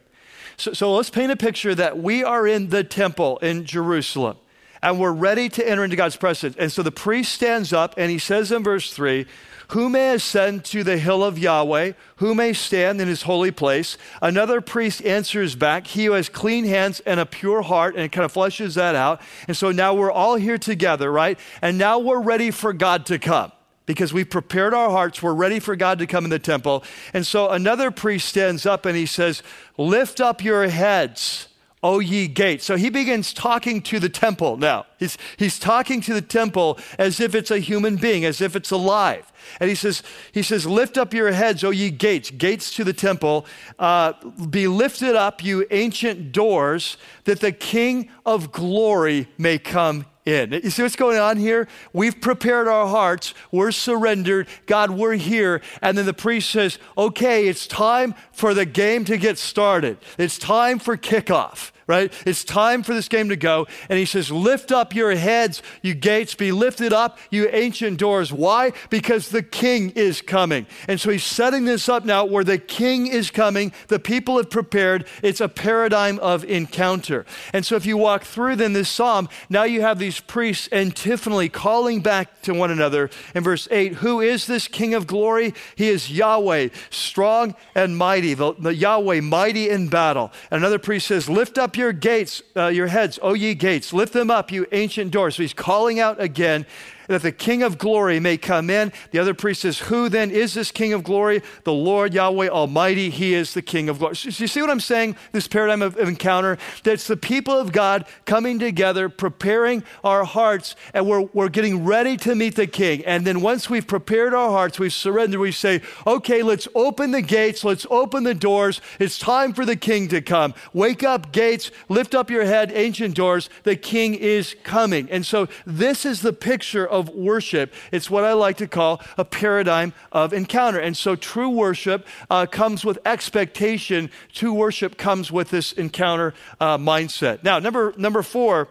[0.55, 4.37] So, so let's paint a picture that we are in the temple in Jerusalem
[4.81, 6.55] and we're ready to enter into God's presence.
[6.57, 9.25] And so the priest stands up and he says in verse 3
[9.69, 11.93] Who may ascend to the hill of Yahweh?
[12.17, 13.97] Who may stand in his holy place?
[14.21, 18.11] Another priest answers back, He who has clean hands and a pure heart, and it
[18.11, 19.21] kind of fleshes that out.
[19.47, 21.37] And so now we're all here together, right?
[21.61, 23.51] And now we're ready for God to come
[23.85, 25.21] because we've prepared our hearts.
[25.21, 26.83] We're ready for God to come in the temple.
[27.13, 29.43] And so another priest stands up and he says,
[29.77, 31.48] Lift up your heads
[31.81, 32.65] O ye gates.
[32.65, 34.85] So he begins talking to the temple now.
[34.97, 38.71] He's, he's talking to the temple as if it's a human being, as if it's
[38.71, 39.31] alive.
[39.61, 42.91] And he says, he says, lift up your heads, O ye gates, gates to the
[42.91, 43.45] temple.
[43.77, 44.13] Uh,
[44.49, 50.53] be lifted up, you ancient doors, that the King of glory may come in.
[50.53, 51.67] You see what's going on here?
[51.91, 53.33] We've prepared our hearts.
[53.51, 54.47] We're surrendered.
[54.65, 55.61] God, we're here.
[55.81, 59.97] And then the priest says, okay, it's time for the game to get started.
[60.17, 62.13] It's time for kickoff right?
[62.23, 63.65] It's time for this game to go.
[63.89, 68.31] And he says, Lift up your heads, you gates, be lifted up, you ancient doors.
[68.31, 68.73] Why?
[68.91, 70.67] Because the king is coming.
[70.87, 73.73] And so he's setting this up now where the king is coming.
[73.87, 75.07] The people have prepared.
[75.23, 77.25] It's a paradigm of encounter.
[77.53, 81.49] And so if you walk through then this psalm, now you have these priests antiphonally
[81.49, 83.09] calling back to one another.
[83.33, 85.55] In verse 8, who is this king of glory?
[85.75, 90.31] He is Yahweh, strong and mighty, the, the Yahweh, mighty in battle.
[90.51, 94.13] And another priest says, Lift up your gates, uh, your heads, O ye gates, lift
[94.13, 95.35] them up, you ancient doors.
[95.35, 96.65] So he's calling out again
[97.09, 98.93] that the King of glory may come in.
[99.11, 101.41] The other priest says, Who then is this King of glory?
[101.63, 103.09] The Lord Yahweh Almighty.
[103.09, 104.15] He is the King of glory.
[104.15, 105.15] So you see what I'm saying?
[105.31, 106.57] This paradigm of, of encounter?
[106.83, 112.15] That's the people of God coming together, preparing our hearts, and we're, we're getting ready
[112.17, 113.03] to meet the King.
[113.05, 117.23] And then once we've prepared our hearts, we've surrendered, we say, Okay, let's open the
[117.23, 118.81] gates, let's open the doors.
[118.99, 120.53] It's time for the King to come.
[120.73, 123.49] Wake up, gates, lift up your head, ancient doors.
[123.63, 125.09] The King is coming.
[125.09, 127.73] And so this is the picture of of worship.
[127.91, 130.79] It's what I like to call a paradigm of encounter.
[130.79, 134.11] And so true worship uh, comes with expectation.
[134.31, 137.43] True worship comes with this encounter uh, mindset.
[137.43, 138.67] Now, number, number four,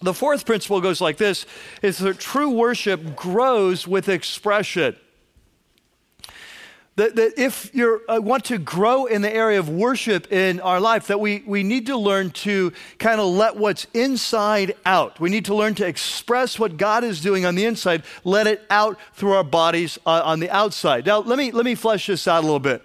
[0.00, 1.46] the fourth principle goes like this
[1.82, 4.96] is that true worship grows with expression.
[6.98, 10.80] That, that if you uh, want to grow in the area of worship in our
[10.80, 15.20] life, that we, we need to learn to kind of let what's inside out.
[15.20, 18.66] We need to learn to express what God is doing on the inside, let it
[18.68, 21.06] out through our bodies uh, on the outside.
[21.06, 22.82] Now, let me, let me flesh this out a little bit.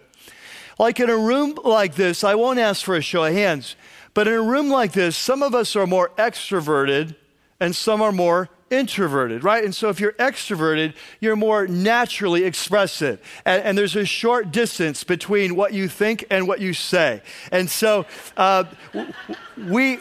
[0.77, 3.75] Like in a room like this, I won't ask for a show of hands,
[4.13, 7.15] but in a room like this, some of us are more extroverted
[7.59, 9.63] and some are more introverted, right?
[9.63, 13.21] And so if you're extroverted, you're more naturally expressive.
[13.45, 17.21] And, and there's a short distance between what you think and what you say.
[17.51, 18.05] And so
[18.37, 18.65] uh,
[19.57, 19.99] we,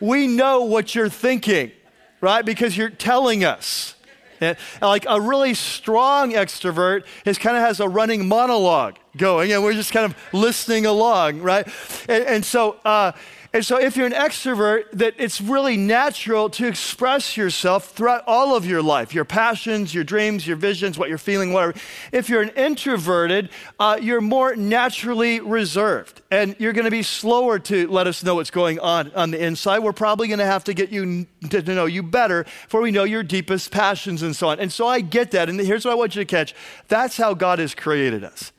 [0.00, 1.72] we know what you're thinking,
[2.20, 2.44] right?
[2.44, 3.94] Because you're telling us.
[4.40, 9.62] And like a really strong extrovert is kind of has a running monologue going, and
[9.62, 11.68] we're just kind of listening along, right?
[12.08, 13.12] And, and so, uh,
[13.52, 18.54] and so, if you're an extrovert, that it's really natural to express yourself throughout all
[18.54, 21.74] of your life your passions, your dreams, your visions, what you're feeling, whatever.
[22.12, 27.58] If you're an introverted, uh, you're more naturally reserved and you're going to be slower
[27.58, 29.80] to let us know what's going on on the inside.
[29.80, 33.04] We're probably going to have to get you to, know you better for we know
[33.04, 34.60] your deepest passions and so on.
[34.60, 35.48] And so, I get that.
[35.48, 36.54] And here's what I want you to catch
[36.86, 38.52] that's how God has created us.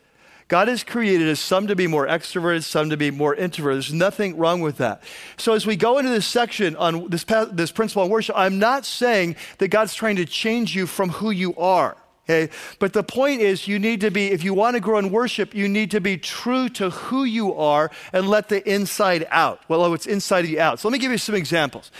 [0.51, 3.77] God has created us some to be more extroverted, some to be more introverted.
[3.77, 5.01] There's nothing wrong with that.
[5.37, 8.85] So as we go into this section on this, this principle on worship, I'm not
[8.85, 11.95] saying that God's trying to change you from who you are.
[12.25, 12.53] Okay?
[12.79, 15.55] But the point is, you need to be, if you want to grow in worship,
[15.55, 19.61] you need to be true to who you are and let the inside out.
[19.69, 20.81] Well, oh, it's inside of you out.
[20.81, 21.91] So let me give you some examples.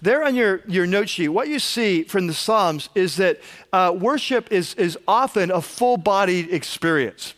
[0.00, 3.40] There on your, your note sheet, what you see from the Psalms is that
[3.74, 7.34] uh, worship is, is often a full bodied experience.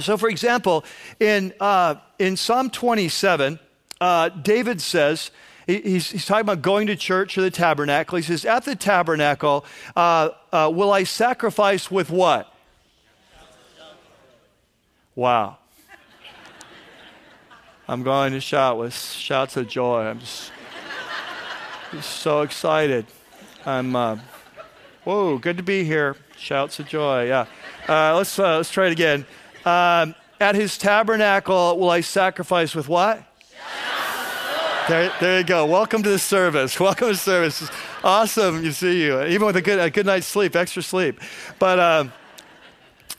[0.00, 0.84] So, for example,
[1.18, 3.58] in, uh, in Psalm 27,
[4.00, 5.32] uh, David says,
[5.66, 8.16] he's, he's, talking about going to church or the tabernacle.
[8.16, 9.64] He says, At the tabernacle,
[9.96, 12.52] uh, uh, will I sacrifice with what?
[15.16, 15.58] Wow.
[17.88, 20.02] I'm going to shout with shouts of joy.
[20.02, 20.52] I'm just,
[21.90, 23.06] just so excited.
[23.66, 24.18] I'm, uh,
[25.02, 26.14] whoa, good to be here.
[26.36, 27.46] Shouts of joy, yeah.
[27.88, 29.26] Uh, let's, uh, let's try it again.
[29.64, 33.22] Um, at his tabernacle will I sacrifice with what?
[34.88, 35.66] There, there you go.
[35.66, 36.80] Welcome to the service.
[36.80, 37.68] Welcome to the service.
[38.02, 41.20] awesome to see you, even with a good, a good night's sleep, extra sleep.
[41.58, 42.12] But um,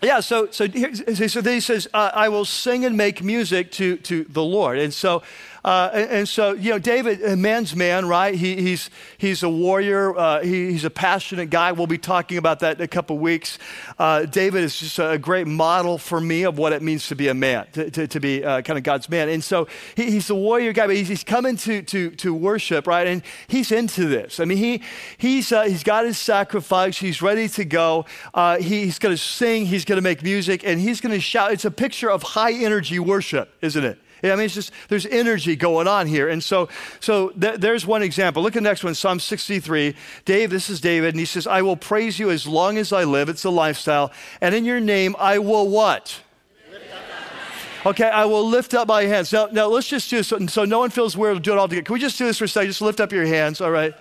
[0.02, 3.98] yeah, so so so then he says, uh, "I will sing and make music to
[3.98, 5.22] to the Lord." And so
[5.64, 8.34] uh, and, and, so, you know, David, a man's man, right?
[8.34, 10.18] He, he's, he's a warrior.
[10.18, 11.72] Uh, he, he's a passionate guy.
[11.72, 13.60] We'll be talking about that in a couple weeks.
[13.98, 17.28] Uh, David is just a great model for me of what it means to be
[17.28, 19.30] a man, to, to, to be uh, kind of God's man.
[19.30, 22.88] And so he, he's a warrior guy, but he's, he's coming to, to, to worship,
[22.88, 23.08] right?
[23.08, 24.40] And he's into this.
[24.40, 24.82] I mean, he,
[25.18, 26.98] he's, uh, he's got his sacrifice.
[26.98, 28.06] He's ready to go.
[28.60, 29.66] He, he's going to sing.
[29.66, 31.52] He's going to make music, and he's going to shout.
[31.52, 34.00] It's a picture of high energy worship, isn't it?
[34.24, 36.30] I mean, it's just, there's energy going on here.
[36.30, 38.44] And so, so th- there's one example.
[38.44, 39.96] Look at the next one, Psalm 63.
[40.26, 43.04] Dave, this is David, and he says, I will praise you as long as I
[43.04, 43.30] live.
[43.30, 44.12] It's a lifestyle.
[44.42, 46.22] And in your name, I will what?
[47.86, 49.32] Okay, I will lift up my hands.
[49.32, 51.36] Now, now let's just do this so, so no one feels weird.
[51.36, 51.86] We'll do it all together.
[51.86, 52.70] Can we just do this for a second?
[52.70, 53.94] Just lift up your hands, all right?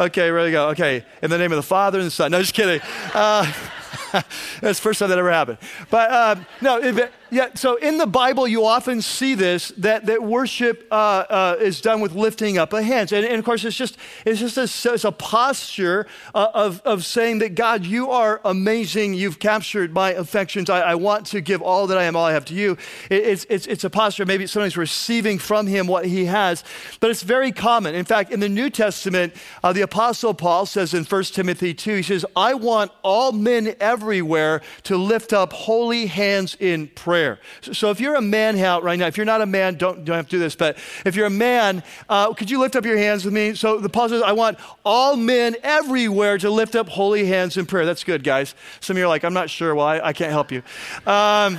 [0.00, 0.68] Okay, ready to go.
[0.70, 2.32] Okay, in the name of the Father and the Son.
[2.32, 2.80] No, just kidding.
[3.14, 3.52] Uh,
[4.60, 5.58] That's the first time that ever happened.
[5.90, 10.22] But um, no, it, yeah, so in the Bible, you often see this that, that
[10.22, 10.94] worship uh,
[11.28, 13.12] uh, is done with lifting up of hands.
[13.12, 13.96] And, and, of course, it's just,
[14.26, 19.14] it's just a, it's a posture uh, of, of saying that God, you are amazing.
[19.14, 20.68] You've captured my affections.
[20.68, 22.76] I, I want to give all that I am, all I have to you.
[23.08, 26.64] It, it's, it's, it's a posture, maybe somebody's receiving from him what he has.
[26.98, 27.94] But it's very common.
[27.94, 31.96] In fact, in the New Testament, uh, the Apostle Paul says in 1 Timothy 2,
[31.96, 37.38] he says, I want all men everywhere to lift up holy hands in prayer.
[37.60, 40.16] So, if you're a man out right now, if you're not a man, don't, don't
[40.16, 42.96] have to do this, but if you're a man, uh, could you lift up your
[42.96, 43.54] hands with me?
[43.54, 47.66] So the Paul says, I want all men everywhere to lift up holy hands in
[47.66, 47.86] prayer.
[47.86, 48.54] That's good, guys.
[48.80, 49.74] Some of you are like, I'm not sure.
[49.74, 50.62] Well, I, I can't help you.
[51.06, 51.58] Um,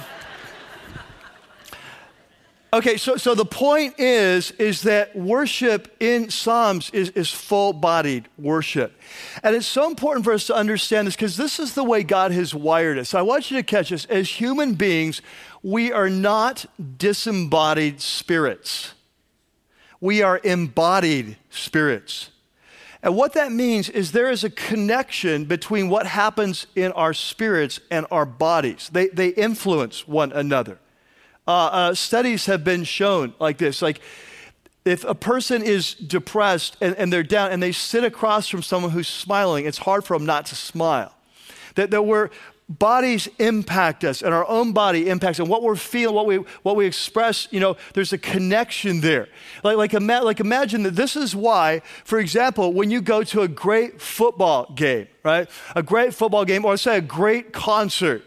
[2.73, 8.29] Okay, so, so the point is, is that worship in Psalms is, is full bodied
[8.37, 8.93] worship.
[9.43, 12.31] And it's so important for us to understand this because this is the way God
[12.31, 13.13] has wired us.
[13.13, 14.05] I want you to catch this.
[14.05, 15.21] As human beings,
[15.61, 16.65] we are not
[16.97, 18.93] disembodied spirits,
[19.99, 22.29] we are embodied spirits.
[23.03, 27.79] And what that means is there is a connection between what happens in our spirits
[27.89, 30.79] and our bodies, they, they influence one another.
[31.47, 33.81] Uh, uh, studies have been shown like this.
[33.81, 33.99] Like,
[34.85, 38.91] if a person is depressed and, and they're down and they sit across from someone
[38.91, 41.13] who's smiling, it's hard for them not to smile.
[41.75, 42.29] That, that we're,
[42.79, 46.75] bodies impact us and our own body impacts and what we're feeling what we what
[46.75, 49.27] we express you know there's a connection there
[49.63, 53.41] like like, ima- like imagine that this is why for example when you go to
[53.41, 58.23] a great football game right a great football game or say a great concert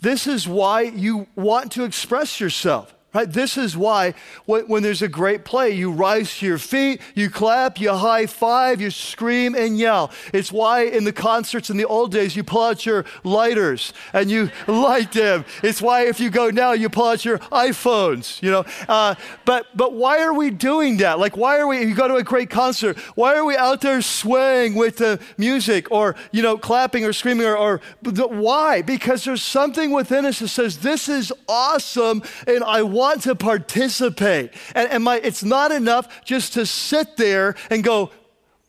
[0.00, 2.94] this is why you want to express yourself.
[3.14, 3.32] Right?
[3.32, 4.12] This is why
[4.44, 8.82] when there's a great play, you rise to your feet, you clap, you high five,
[8.82, 10.10] you scream and yell.
[10.34, 14.30] It's why in the concerts in the old days, you pull out your lighters and
[14.30, 15.46] you light them.
[15.62, 18.66] It's why if you go now, you pull out your iPhones, you know.
[18.86, 19.14] Uh,
[19.46, 21.18] but, but why are we doing that?
[21.18, 24.02] Like, why are we, you go to a great concert, why are we out there
[24.02, 28.82] swaying with the music or, you know, clapping or screaming or, or why?
[28.82, 34.52] Because there's something within us that says, this is awesome and I want to participate.
[34.74, 38.10] And, and my, it's not enough just to sit there and go,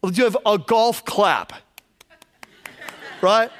[0.03, 1.51] do you have a golf clap?
[3.21, 3.51] right?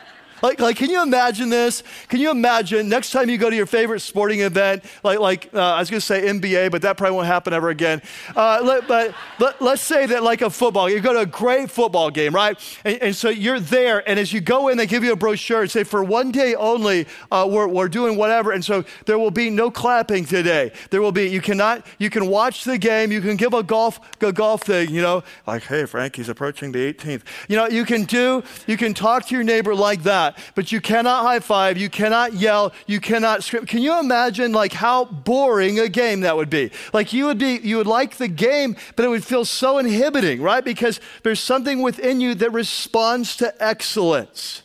[0.42, 1.84] Like, like, can you imagine this?
[2.08, 5.60] Can you imagine next time you go to your favorite sporting event, like, like uh,
[5.60, 8.02] I was going to say NBA, but that probably won't happen ever again.
[8.36, 11.70] Uh, let, but let, us say that like a football, you go to a great
[11.70, 12.58] football game, right?
[12.86, 15.62] And, and, so you're there, and as you go in, they give you a brochure
[15.62, 18.52] and say, for one day only, uh, we're, we're doing whatever.
[18.52, 20.72] And so there will be no clapping today.
[20.90, 24.00] There will be, you cannot, you can watch the game, you can give a golf,
[24.22, 27.24] a golf thing, you know, like, hey, Frank, he's approaching the 18th.
[27.50, 30.72] You know, you can do, you can talk to your neighbor like that that, but
[30.72, 33.66] you cannot high five, you cannot yell, you cannot scream.
[33.66, 36.72] Can you imagine like how boring a game that would be?
[36.94, 40.42] Like you would be, you would like the game, but it would feel so inhibiting,
[40.42, 40.64] right?
[40.64, 44.64] Because there's something within you that responds to excellence.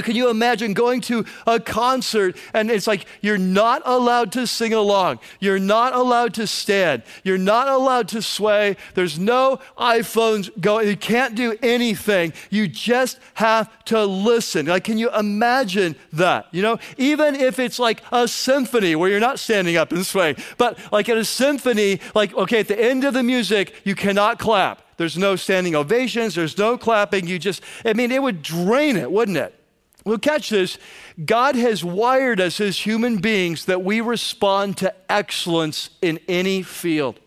[0.00, 4.72] Can you imagine going to a concert and it's like you're not allowed to sing
[4.72, 5.18] along.
[5.40, 7.02] You're not allowed to stand.
[7.24, 8.76] You're not allowed to sway.
[8.94, 10.88] There's no iPhones going.
[10.88, 12.32] You can't do anything.
[12.50, 14.66] You just have to listen.
[14.66, 16.46] Like, can you imagine that?
[16.52, 20.36] You know, even if it's like a symphony where you're not standing up and swaying,
[20.58, 24.38] but like at a symphony, like, okay, at the end of the music, you cannot
[24.38, 24.82] clap.
[24.96, 26.34] There's no standing ovations.
[26.34, 27.26] There's no clapping.
[27.26, 29.58] You just, I mean, it would drain it, wouldn't it?
[30.04, 30.78] Well, catch this.
[31.24, 37.20] God has wired us as human beings that we respond to excellence in any field.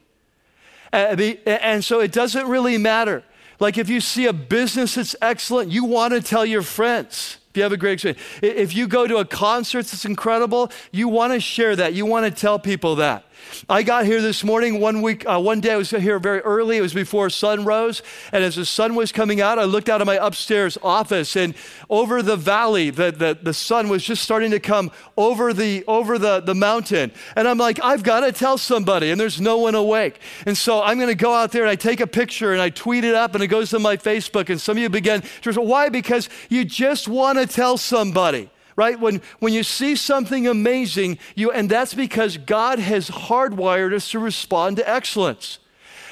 [0.92, 3.24] Uh, and so it doesn't really matter.
[3.60, 7.38] Like if you see a business that's excellent, you want to tell your friends.
[7.50, 11.08] If you have a great experience, if you go to a concert that's incredible, you
[11.08, 11.94] want to share that.
[11.94, 13.26] You want to tell people that.
[13.70, 16.78] I got here this morning, one week, uh, one day I was here very early.
[16.78, 18.02] It was before sun rose.
[18.32, 21.56] And as the sun was coming out, I looked out of my upstairs office and
[21.90, 26.18] over the valley, the, the, the sun was just starting to come over the, over
[26.18, 27.12] the, the mountain.
[27.36, 29.12] And I'm like, I've got to tell somebody.
[29.12, 30.20] And there's no one awake.
[30.46, 32.70] And so I'm going to go out there and I take a picture and I
[32.70, 34.50] tweet it up and it goes to my Facebook.
[34.50, 35.90] And some of you begin to, why?
[35.90, 39.00] Because you just want to tell somebody right?
[39.00, 44.20] When, when you see something amazing, you, and that's because God has hardwired us to
[44.20, 45.60] respond to excellence.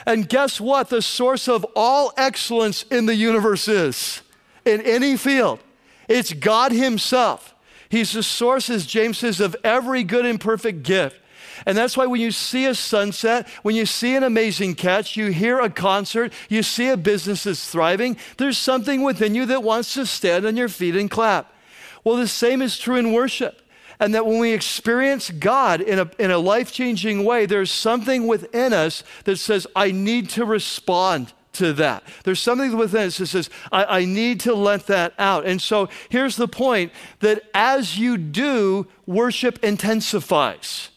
[0.06, 0.90] And guess what?
[0.90, 4.22] The source of all excellence in the universe is,
[4.66, 5.60] in any field,
[6.08, 7.56] it's God Himself.
[7.90, 11.20] He's the source, as James says, of every good and perfect gift.
[11.66, 15.28] And that's why when you see a sunset, when you see an amazing catch, you
[15.28, 19.94] hear a concert, you see a business that's thriving, there's something within you that wants
[19.94, 21.53] to stand on your feet and clap.
[22.04, 23.62] Well, the same is true in worship.
[24.00, 28.28] And that when we experience God in a, in a life changing way, there's something
[28.28, 32.04] within us that says, I need to respond to that.
[32.24, 35.46] There's something within us that says, I, I, need to let that out.
[35.46, 40.90] And so here's the point that as you do, worship intensifies.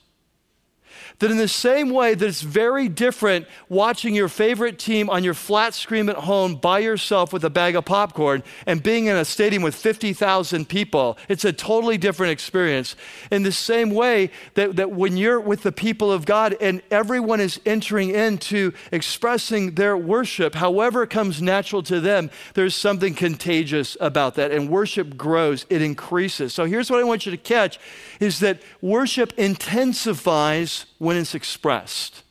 [1.18, 5.32] That in the same way that it's very different watching your favorite team on your
[5.32, 9.24] flat screen at home by yourself with a bag of popcorn and being in a
[9.24, 12.96] stadium with 50,000 people, it's a totally different experience.
[13.30, 17.40] In the same way that, that when you're with the people of God and everyone
[17.40, 23.96] is entering into expressing their worship, however it comes natural to them, there's something contagious
[24.00, 24.50] about that.
[24.50, 26.52] And worship grows, it increases.
[26.52, 27.78] So here's what I want you to catch
[28.20, 32.22] is that worship intensifies when it's expressed.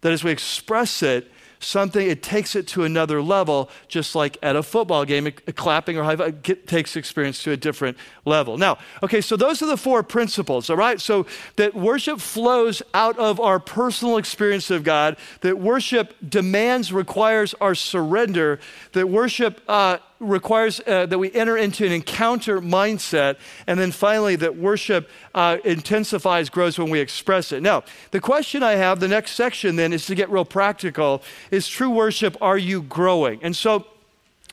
[0.00, 4.56] That as we express it, something, it takes it to another level, just like at
[4.56, 8.56] a football game, a, clapping or high five takes experience to a different level.
[8.56, 11.00] Now, okay, so those are the four principles, all right?
[11.00, 17.54] So that worship flows out of our personal experience of God, that worship demands, requires
[17.60, 18.58] our surrender,
[18.92, 23.36] that worship uh, requires uh, that we enter into an encounter mindset.
[23.66, 27.62] And then finally, that worship uh, intensifies, grows when we express it.
[27.62, 31.66] Now, the question I have, the next section then, is to get real practical is
[31.66, 33.42] true worship, are you growing?
[33.42, 33.86] And so,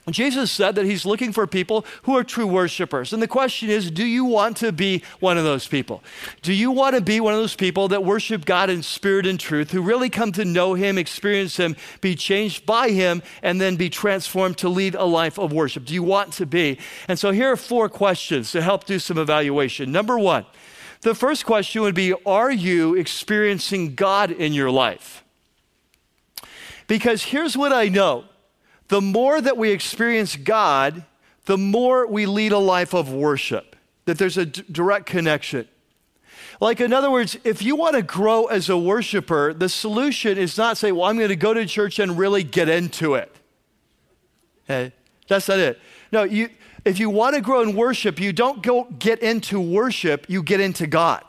[0.09, 3.11] Jesus said that he's looking for people who are true worshipers.
[3.11, 6.01] And the question is do you want to be one of those people?
[6.41, 9.39] Do you want to be one of those people that worship God in spirit and
[9.39, 13.75] truth, who really come to know him, experience him, be changed by him, and then
[13.75, 15.83] be transformed to lead a life of worship?
[15.83, 16.79] Do you want to be?
[17.09, 19.91] And so here are four questions to help do some evaluation.
[19.91, 20.45] Number one,
[21.01, 25.25] the first question would be Are you experiencing God in your life?
[26.87, 28.25] Because here's what I know
[28.87, 31.03] the more that we experience God,
[31.45, 35.67] the more we lead a life of worship, that there's a d- direct connection.
[36.59, 40.57] Like, in other words, if you want to grow as a worshiper, the solution is
[40.57, 43.33] not say, well, I'm going to go to church and really get into it.
[44.63, 44.93] Okay?
[45.27, 45.79] That's not it.
[46.11, 46.49] No, you,
[46.85, 50.59] if you want to grow in worship, you don't go get into worship, you get
[50.59, 51.23] into God.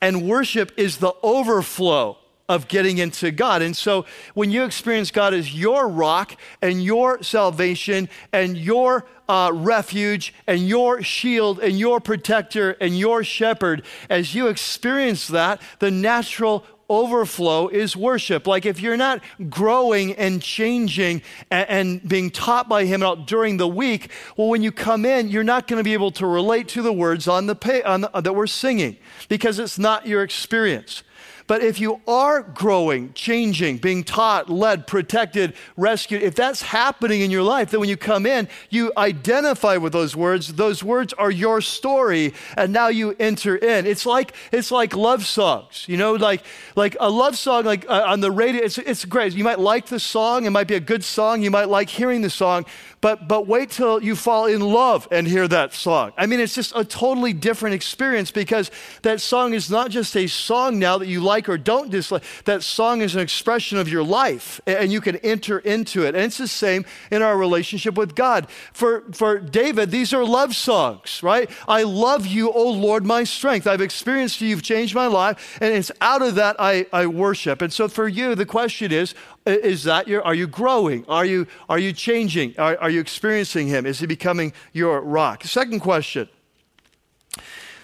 [0.00, 3.62] And worship is the overflow of getting into God.
[3.62, 9.50] And so when you experience God as your rock and your salvation and your uh,
[9.54, 15.90] refuge and your shield and your protector and your shepherd, as you experience that, the
[15.90, 18.46] natural overflow is worship.
[18.46, 23.56] Like if you're not growing and changing and, and being taught by Him out during
[23.56, 26.68] the week, well, when you come in, you're not going to be able to relate
[26.68, 28.98] to the words on the, pay, on the, that we're singing
[29.28, 31.02] because it's not your experience.
[31.46, 37.30] But if you are growing, changing, being taught, led, protected, rescued, if that's happening in
[37.30, 40.54] your life, then when you come in, you identify with those words.
[40.54, 43.86] Those words are your story, and now you enter in.
[43.86, 46.42] It's like it's like love songs, you know, like
[46.76, 48.62] like a love song, like uh, on the radio.
[48.62, 49.34] It's it's great.
[49.34, 50.44] You might like the song.
[50.44, 51.42] It might be a good song.
[51.42, 52.66] You might like hearing the song,
[53.00, 56.12] but but wait till you fall in love and hear that song.
[56.16, 58.70] I mean, it's just a totally different experience because
[59.02, 62.22] that song is not just a song now that you like or don't dislike.
[62.44, 66.14] That song is an expression of your life, and you can enter into it.
[66.14, 68.48] And it's the same in our relationship with God.
[68.72, 71.50] For for David, these are love songs, right?
[71.66, 73.66] I love you, O Lord, my strength.
[73.66, 74.48] I've experienced you.
[74.48, 77.62] You've changed my life, and it's out of that I, I worship.
[77.62, 79.14] And so for you, the question is,
[79.46, 81.04] is that your, are you growing?
[81.08, 82.54] Are you, are you changing?
[82.58, 83.86] Are, are you experiencing Him?
[83.86, 85.44] Is He becoming your rock?
[85.44, 86.28] Second question.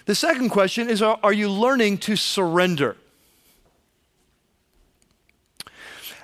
[0.05, 2.97] The second question is are you learning to surrender?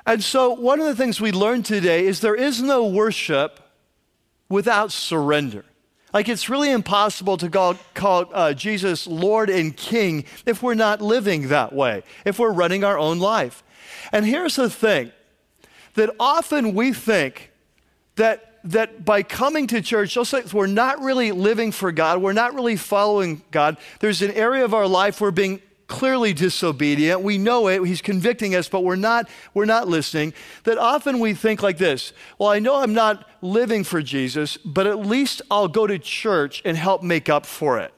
[0.05, 3.59] And so, one of the things we learned today is there is no worship
[4.49, 5.65] without surrender.
[6.13, 11.01] Like, it's really impossible to call, call uh, Jesus Lord and King if we're not
[11.01, 13.63] living that way, if we're running our own life.
[14.11, 15.11] And here's the thing
[15.95, 17.51] that often we think
[18.15, 22.33] that, that by coming to church, just like we're not really living for God, we're
[22.33, 27.21] not really following God, there's an area of our life we're being clearly disobedient.
[27.21, 27.85] We know it.
[27.85, 30.33] He's convicting us, but we're not, we're not listening.
[30.63, 34.87] That often we think like this Well, I know I'm not living for Jesus, but
[34.87, 37.93] at least I'll go to church and help make up for it.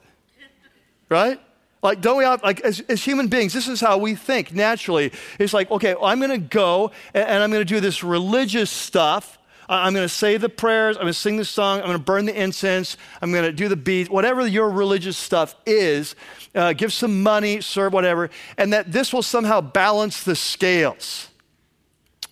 [1.08, 1.40] Right?
[1.82, 5.12] Like, don't we have, like, as, as, human beings, this is how we think naturally.
[5.38, 8.68] It's like, okay, I'm going to go and, and I'm going to do this religious
[8.68, 9.37] stuff.
[9.68, 10.96] I'm going to say the prayers.
[10.96, 11.80] I'm going to sing the song.
[11.80, 12.96] I'm going to burn the incense.
[13.20, 16.16] I'm going to do the beads, whatever your religious stuff is.
[16.54, 18.30] Uh, give some money, serve, whatever.
[18.56, 21.28] And that this will somehow balance the scales.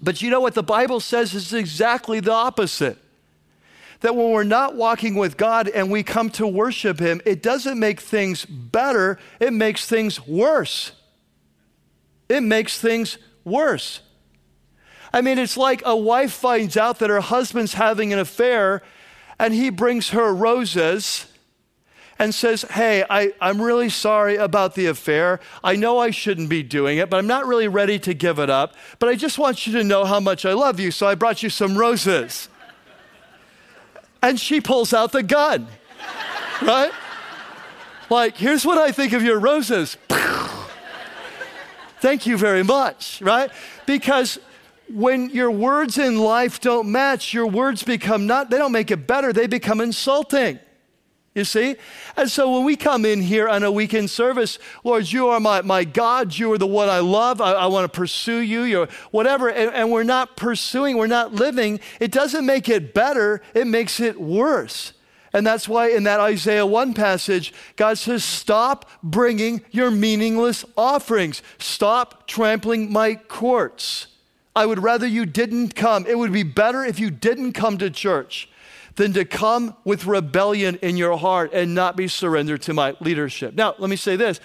[0.01, 2.99] But you know what the Bible says is exactly the opposite
[4.01, 7.78] that when we're not walking with God and we come to worship Him, it doesn't
[7.78, 10.93] make things better, it makes things worse.
[12.28, 14.01] It makes things worse.
[15.17, 18.83] I mean, it's like a wife finds out that her husband's having an affair
[19.39, 21.25] and he brings her roses
[22.19, 25.41] and says, Hey, I, I'm really sorry about the affair.
[25.64, 28.51] I know I shouldn't be doing it, but I'm not really ready to give it
[28.51, 28.75] up.
[28.99, 31.43] But I just want you to know how much I love you, so I brought
[31.43, 32.51] you some roses
[34.21, 35.67] and she pulls out the gun,
[36.61, 36.93] right?
[38.11, 39.97] Like, here's what I think of your roses.
[42.01, 43.51] Thank you very much, right?
[43.87, 44.39] Because
[44.89, 49.07] when your words in life don't match, your words become not, they don't make it
[49.07, 50.59] better, they become insulting.
[51.37, 51.76] You see?
[52.16, 55.61] And so when we come in here on a weekend service, Lord, you are my,
[55.61, 56.34] my God.
[56.34, 57.43] You are the one I love.
[57.43, 58.62] I, I want to pursue you.
[58.62, 59.51] You're whatever.
[59.51, 61.78] And, and we're not pursuing, we're not living.
[62.01, 64.95] It doesn't make it better, it makes it worse.
[65.34, 71.43] And that's why in that Isaiah 1 passage, God says, Stop bringing your meaningless offerings.
[71.59, 74.07] Stop trampling my courts.
[74.57, 76.07] I would rather you didn't come.
[76.07, 78.49] It would be better if you didn't come to church
[78.97, 83.55] than to come with rebellion in your heart and not be surrendered to my leadership.
[83.55, 84.41] Now, let me say this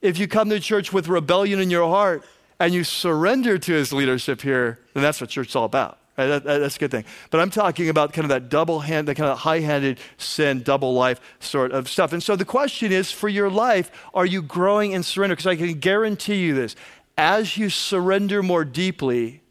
[0.00, 2.24] if you come to church with rebellion in your heart
[2.60, 5.98] and you surrender to his leadership here, then that's what church is all about.
[6.16, 6.28] Right?
[6.28, 7.04] That, that's a good thing.
[7.30, 10.62] But I'm talking about kind of that double hand, that kind of high handed sin,
[10.62, 12.12] double life sort of stuff.
[12.12, 15.34] And so the question is for your life, are you growing in surrender?
[15.34, 16.76] Because I can guarantee you this
[17.18, 19.42] as you surrender more deeply,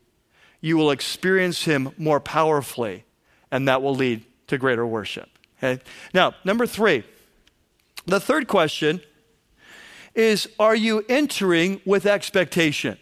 [0.66, 3.06] you will experience him more powerfully,
[3.52, 5.30] and that will lead to greater worship.
[5.60, 5.80] Okay?
[6.12, 7.04] Now, number three,
[8.08, 9.00] the third question
[10.16, 12.98] is Are you entering with expectation?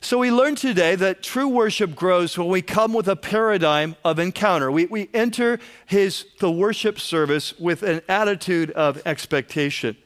[0.00, 4.18] So, we learned today that true worship grows when we come with a paradigm of
[4.18, 4.72] encounter.
[4.72, 9.96] We, we enter his, the worship service with an attitude of expectation.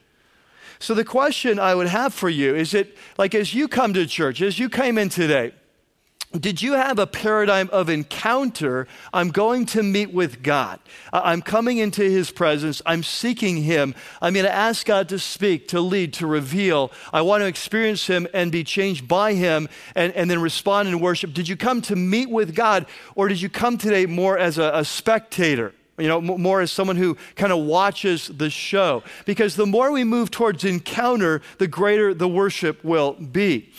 [0.78, 4.06] So, the question I would have for you is it like as you come to
[4.06, 5.54] church, as you came in today,
[6.38, 8.86] did you have a paradigm of encounter?
[9.12, 10.78] I'm going to meet with God.
[11.12, 12.80] I'm coming into His presence.
[12.86, 13.96] I'm seeking Him.
[14.22, 16.92] I'm going to ask God to speak, to lead, to reveal.
[17.12, 21.00] I want to experience Him and be changed by Him and, and then respond in
[21.00, 21.32] worship.
[21.32, 24.70] Did you come to meet with God or did you come today more as a,
[24.74, 25.74] a spectator?
[26.00, 29.02] you know, more as someone who kind of watches the show.
[29.26, 33.70] Because the more we move towards encounter, the greater the worship will be.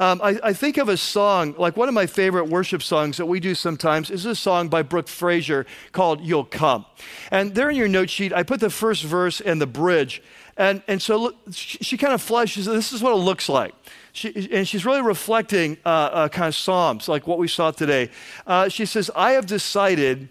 [0.00, 3.26] Um, I, I, think of a song, like one of my favorite worship songs that
[3.26, 6.86] we do sometimes is a song by Brooke Fraser called You'll Come.
[7.32, 10.22] And there in your note sheet, I put the first verse and the bridge.
[10.56, 13.74] And, and so she, she kind of fleshes, this is what it looks like.
[14.12, 18.10] She, and she's really reflecting uh, uh, kind of Psalms, like what we saw today.
[18.46, 20.28] Uh, she says, I have decided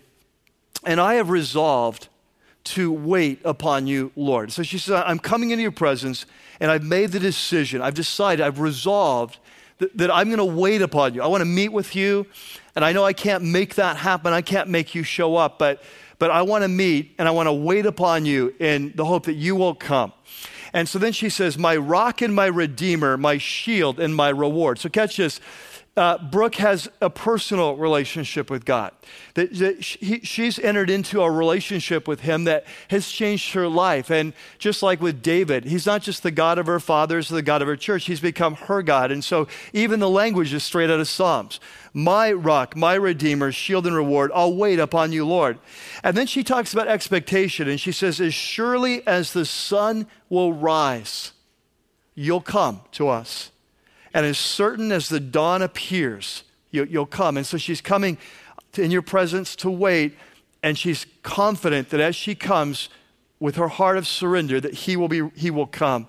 [0.86, 2.08] and I have resolved
[2.64, 4.54] to wait upon you, Lord.
[4.54, 6.26] So she says, I'm coming into your presence
[6.62, 7.82] and I've made the decision.
[7.82, 9.40] I've decided, I've resolved
[9.80, 11.22] that, that I'm going to wait upon you.
[11.22, 12.26] I want to meet with you.
[12.76, 14.34] And I know I can't make that happen.
[14.34, 15.82] I can't make you show up, but,
[16.20, 19.26] but I want to meet and I want to wait upon you in the hope
[19.26, 20.14] that you will come.
[20.74, 24.80] And so then she says, My rock and my redeemer, my shield and my reward.
[24.80, 25.40] So catch this
[25.98, 28.92] uh, Brooke has a personal relationship with God.
[29.34, 34.12] That, that she, she's entered into a relationship with Him that has changed her life.
[34.12, 37.64] And just like with David, He's not just the God of her fathers, the God
[37.64, 39.12] of her church, He's become her God.
[39.12, 41.60] And so even the language is straight out of Psalms.
[41.94, 45.58] My rock, my redeemer, shield and reward, I'll wait upon you, Lord.
[46.04, 50.54] And then she talks about expectation, and she says, As surely as the sun will
[50.54, 51.32] rise,
[52.14, 53.52] you'll come to us.
[54.18, 57.38] And as certain as the dawn appears, you, will come.
[57.38, 58.18] And so she's coming
[58.76, 60.18] in your presence to wait,
[60.64, 62.90] and she's confident that as she comes
[63.40, 66.08] with her heart of surrender, that he will, be, he will come.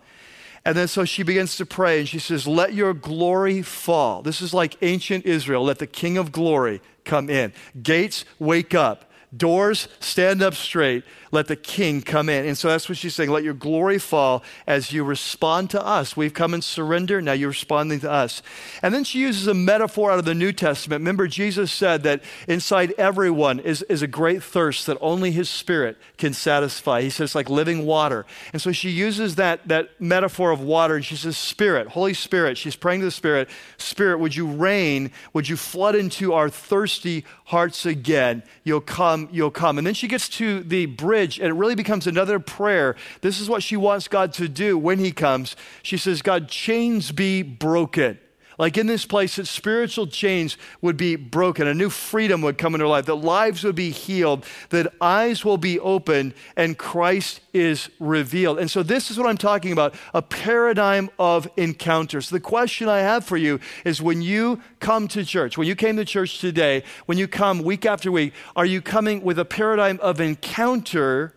[0.65, 4.23] And then so she begins to pray and she says, Let your glory fall.
[4.23, 5.63] This is like ancient Israel.
[5.65, 7.53] Let the King of glory come in.
[7.83, 9.13] Gates, wake up.
[9.37, 11.05] Doors, stand up straight.
[11.31, 12.47] Let the king come in.
[12.47, 13.31] And so that's what she's saying.
[13.31, 16.17] Let your glory fall as you respond to us.
[16.17, 17.21] We've come and surrender.
[17.21, 18.43] Now you're responding to us.
[18.83, 21.01] And then she uses a metaphor out of the New Testament.
[21.01, 25.99] Remember, Jesus said that inside everyone is, is a great thirst that only his spirit
[26.17, 27.03] can satisfy.
[27.03, 28.25] He says, like living water.
[28.53, 32.57] And so she uses that, that metaphor of water and she says, Spirit, Holy Spirit.
[32.57, 35.11] She's praying to the Spirit, Spirit, would you rain?
[35.33, 38.43] Would you flood into our thirsty hearts again?
[38.65, 39.79] You'll come, you'll come.
[39.79, 42.95] And then she gets to the bridge bridge, and it really becomes another prayer.
[43.23, 45.57] This is what she wants God to do when He comes.
[45.83, 48.21] She says, God, chains be broken.
[48.59, 52.75] Like in this place, that spiritual chains would be broken, a new freedom would come
[52.75, 57.89] into life, that lives would be healed, that eyes will be opened, and Christ is
[58.01, 58.59] revealed.
[58.59, 62.31] And so, this is what I'm talking about a paradigm of encounters.
[62.31, 65.97] The question I have for you is when you come to church, when you came
[65.97, 70.01] to church today, when you come week after week, are you coming with a paradigm
[70.03, 71.35] of encounter?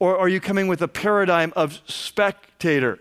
[0.00, 2.98] Or are you coming with a paradigm of spectator?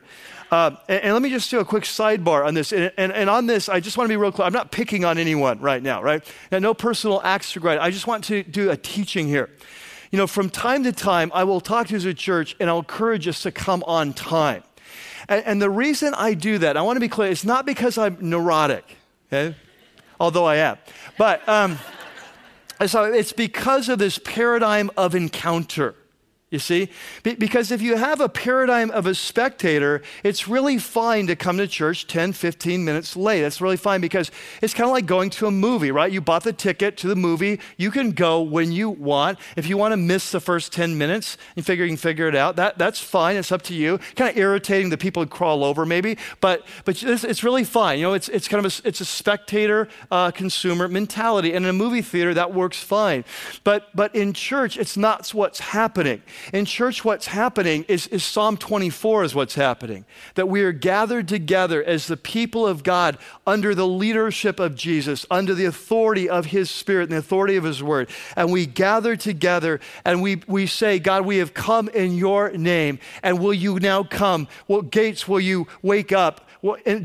[0.53, 2.71] Uh, and, and, let me just do a quick sidebar on this.
[2.71, 4.45] And, and, and, on this, I just want to be real clear.
[4.45, 6.23] I'm not picking on anyone right now, right?
[6.51, 7.79] Now, no personal acts to grind.
[7.79, 9.49] I just want to do a teaching here.
[10.11, 12.69] You know, from time to time, I will talk to you as a church and
[12.69, 14.61] I'll encourage us to come on time.
[15.27, 17.97] And, and the reason I do that, I want to be clear, it's not because
[17.97, 18.85] I'm neurotic,
[19.33, 19.55] okay?
[20.19, 20.77] Although I am.
[21.17, 21.79] But um,
[22.85, 25.95] so it's because of this paradigm of encounter.
[26.53, 26.89] You see?
[27.23, 31.57] Be- because if you have a paradigm of a spectator, it's really fine to come
[31.57, 33.41] to church 10, 15 minutes late.
[33.41, 34.29] That's really fine because
[34.61, 36.11] it's kind of like going to a movie, right?
[36.11, 37.59] You bought the ticket to the movie.
[37.75, 39.39] You can go when you want.
[39.55, 42.35] If you want to miss the first 10 minutes and figure you can figure it
[42.35, 43.35] out, that, that's fine.
[43.35, 43.97] It's up to you.
[44.15, 47.97] Kind of irritating that people would crawl over maybe, but, but it's, it's really fine.
[47.97, 51.55] You know, it's, it's kind of a, it's a spectator uh, consumer mentality.
[51.55, 53.25] And in a movie theater, that works fine.
[53.63, 56.21] But, but in church, it's not what's happening.
[56.51, 60.05] In church, what's happening is, is Psalm 24 is what's happening.
[60.35, 63.17] That we are gathered together as the people of God
[63.47, 67.63] under the leadership of Jesus, under the authority of His Spirit and the authority of
[67.63, 68.09] His Word.
[68.35, 72.99] And we gather together and we, we say, God, we have come in your name.
[73.21, 74.47] And will you now come?
[74.67, 76.47] What gates will you wake up?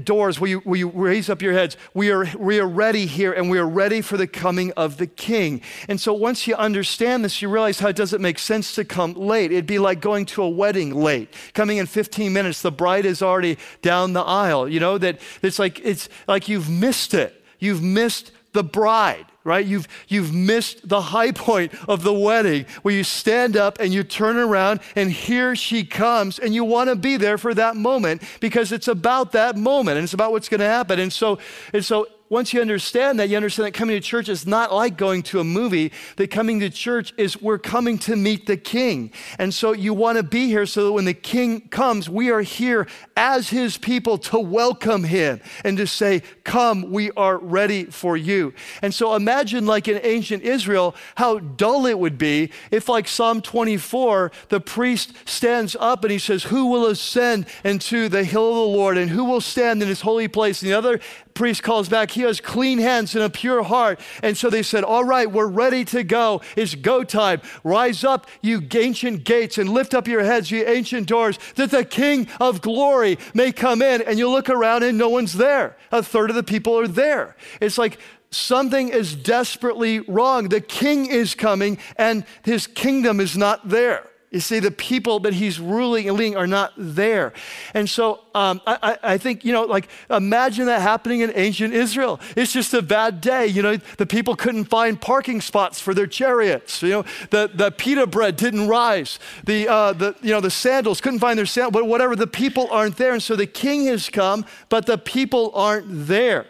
[0.05, 1.77] Doors, will you, will you raise up your heads?
[1.93, 5.07] We are, we are ready here and we are ready for the coming of the
[5.07, 5.61] King.
[5.89, 9.15] And so once you understand this, you realize how it doesn't make sense to come
[9.15, 9.51] late.
[9.51, 11.35] It'd be like going to a wedding late.
[11.55, 14.69] Coming in 15 minutes, the bride is already down the aisle.
[14.69, 17.45] You know, that it's like, it's like you've missed it.
[17.59, 19.67] You've missed the bride right?
[19.67, 24.05] You've, you've missed the high point of the wedding where you stand up and you
[24.05, 28.23] turn around and here she comes and you want to be there for that moment
[28.41, 31.01] because it's about that moment and it's about what's going to happen.
[31.01, 31.39] And so,
[31.73, 34.99] and so once you understand that, you understand that coming to church is not like
[34.99, 35.93] going to a movie.
[36.17, 39.13] That coming to church is we're coming to meet the king.
[39.39, 42.43] And so you want to be here so that when the king comes, we are
[42.43, 48.17] here as his people to welcome him and to say, Come, we are ready for
[48.17, 48.53] you.
[48.83, 53.41] And so imagine, like in ancient Israel, how dull it would be if, like Psalm
[53.41, 58.57] 24, the priest stands up and he says, Who will ascend into the hill of
[58.57, 60.61] the Lord and who will stand in his holy place?
[60.61, 61.01] And the other
[61.39, 64.01] priest calls back, He has clean hands and a pure heart.
[64.23, 66.43] And so they said, All right, we're ready to go.
[66.57, 67.41] It's go time.
[67.63, 71.85] Rise up, you ancient gates, and lift up your heads, you ancient doors, that the
[71.85, 74.03] King of glory may come in.
[74.03, 75.77] And you look around and no one's there.
[75.93, 77.37] A third of the people are there.
[77.61, 77.99] It's like,
[78.31, 80.51] Something is desperately wrong.
[80.51, 84.05] The king is coming and his kingdom is not there.
[84.31, 87.33] You see, the people that he's ruling and leading are not there.
[87.73, 92.21] And so um, I, I, think, you know, like imagine that happening in ancient Israel.
[92.37, 93.47] It's just a bad day.
[93.47, 96.83] You know, the people couldn't find parking spots for their chariots.
[96.83, 99.19] You know, the, the pita bread didn't rise.
[99.45, 102.69] The, uh, the, you know, the sandals couldn't find their sandals, but whatever, the people
[102.71, 103.15] aren't there.
[103.15, 106.47] And so the king has come, but the people aren't there.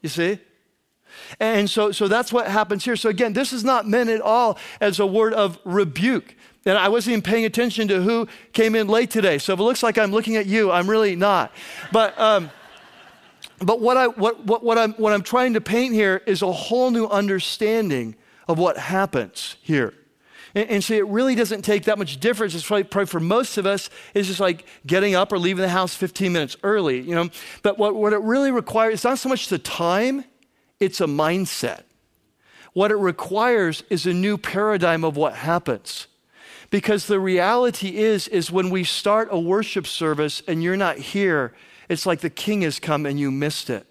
[0.00, 0.38] You see?
[1.38, 2.96] And so, so that's what happens here.
[2.96, 6.34] So again, this is not meant at all as a word of rebuke.
[6.66, 9.38] And I wasn't even paying attention to who came in late today.
[9.38, 11.52] So if it looks like I'm looking at you, I'm really not.
[11.90, 12.50] But, um,
[13.60, 16.52] but what, I, what, what, what, I'm, what I'm trying to paint here is a
[16.52, 18.14] whole new understanding
[18.46, 19.94] of what happens here.
[20.54, 22.54] And, and so it really doesn't take that much difference.
[22.54, 25.68] It's probably, probably, for most of us, it's just like getting up or leaving the
[25.68, 27.30] house 15 minutes early, you know.
[27.62, 30.24] But what, what it really requires, it's not so much the time,
[30.78, 31.82] it's a mindset.
[32.72, 36.06] What it requires is a new paradigm of what happens.
[36.70, 41.52] Because the reality is, is when we start a worship service and you're not here,
[41.88, 43.86] it's like the king has come and you missed it.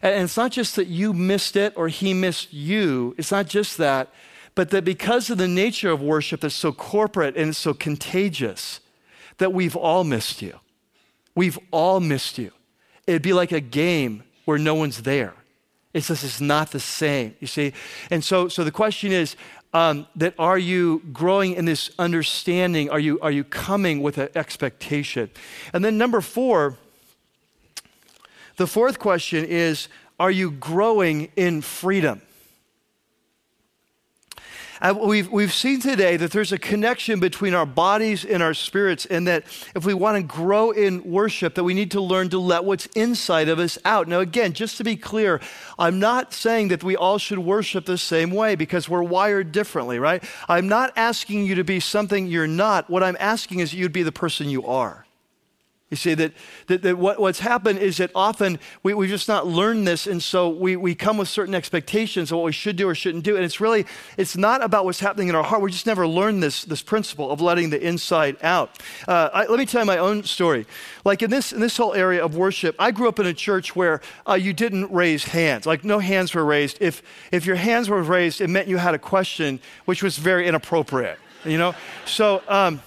[0.00, 3.14] And it's not just that you missed it or he missed you.
[3.18, 4.08] It's not just that,
[4.54, 8.80] but that because of the nature of worship that's so corporate and it's so contagious,
[9.38, 10.58] that we've all missed you.
[11.34, 12.52] We've all missed you.
[13.06, 15.34] It'd be like a game where no one's there.
[15.94, 17.72] It's just it's not the same, you see.
[18.10, 19.36] And so, so the question is,
[19.74, 22.90] um, that are you growing in this understanding?
[22.90, 25.30] Are you, are you coming with an expectation?
[25.72, 26.76] And then, number four,
[28.56, 29.88] the fourth question is
[30.20, 32.22] Are you growing in freedom?
[34.90, 39.28] We've, we've seen today that there's a connection between our bodies and our spirits, and
[39.28, 39.44] that
[39.76, 42.86] if we want to grow in worship, that we need to learn to let what's
[42.86, 44.08] inside of us out.
[44.08, 45.40] Now, again, just to be clear,
[45.78, 50.00] I'm not saying that we all should worship the same way because we're wired differently,
[50.00, 50.24] right?
[50.48, 52.90] I'm not asking you to be something you're not.
[52.90, 55.06] What I'm asking is you'd be the person you are.
[55.92, 56.32] You see, that,
[56.68, 60.22] that, that what, what's happened is that often we, we just not learned this, and
[60.22, 63.36] so we, we come with certain expectations of what we should do or shouldn't do.
[63.36, 63.84] And it's really,
[64.16, 65.60] it's not about what's happening in our heart.
[65.60, 68.78] We just never learned this, this principle of letting the inside out.
[69.06, 70.64] Uh, I, let me tell you my own story.
[71.04, 73.76] Like in this, in this whole area of worship, I grew up in a church
[73.76, 75.66] where uh, you didn't raise hands.
[75.66, 76.78] Like no hands were raised.
[76.80, 80.48] If, if your hands were raised, it meant you had a question, which was very
[80.48, 81.74] inappropriate, you know?
[82.06, 82.80] So, um,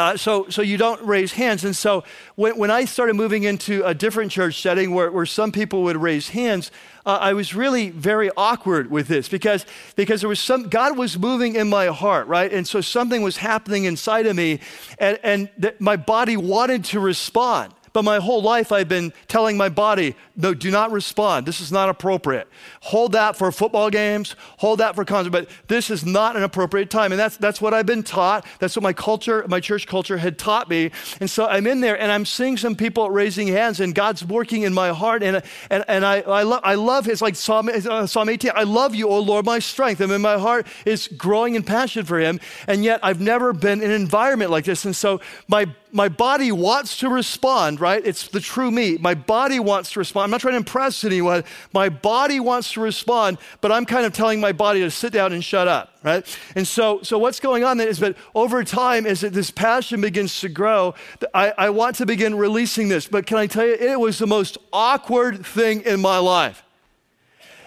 [0.00, 1.62] uh, so, so you don't raise hands.
[1.62, 5.52] And so when, when I started moving into a different church setting where, where some
[5.52, 6.70] people would raise hands,
[7.04, 11.18] uh, I was really very awkward with this because, because there was some, God was
[11.18, 12.50] moving in my heart, right?
[12.50, 14.60] And so something was happening inside of me
[14.98, 17.74] and, and th- my body wanted to respond.
[17.92, 21.46] But my whole life, I've been telling my body, no, do not respond.
[21.46, 22.48] This is not appropriate.
[22.82, 26.88] Hold that for football games, hold that for concerts, but this is not an appropriate
[26.88, 27.12] time.
[27.12, 28.46] And that's, that's what I've been taught.
[28.60, 30.92] That's what my culture, my church culture had taught me.
[31.20, 34.62] And so I'm in there and I'm seeing some people raising hands, and God's working
[34.62, 35.22] in my heart.
[35.22, 38.62] And, and, and I, I, lo- I love It's like Psalm, uh, Psalm 18 I
[38.62, 40.00] love you, O Lord, my strength.
[40.00, 42.40] And in my heart is growing in passion for Him.
[42.66, 44.84] And yet I've never been in an environment like this.
[44.84, 48.04] And so my my body wants to respond, right?
[48.04, 48.96] It's the true me.
[48.98, 50.24] My body wants to respond.
[50.24, 51.44] I'm not trying to impress anyone.
[51.72, 55.32] My body wants to respond, but I'm kind of telling my body to sit down
[55.32, 56.24] and shut up, right?
[56.54, 60.40] And so, so what's going on then is that over time, as this passion begins
[60.40, 60.94] to grow,
[61.34, 63.06] I, I want to begin releasing this.
[63.06, 66.62] But can I tell you, it was the most awkward thing in my life.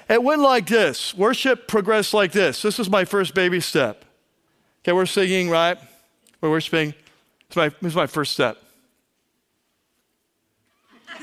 [0.09, 2.61] It went like this worship progressed like this.
[2.61, 4.05] This was my first baby step.
[4.83, 5.77] Okay, we're singing, right?
[6.41, 6.93] We're worshiping.
[7.53, 8.57] It's my, it's my first step.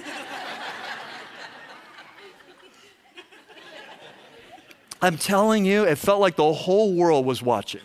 [5.03, 7.81] I'm telling you, it felt like the whole world was watching.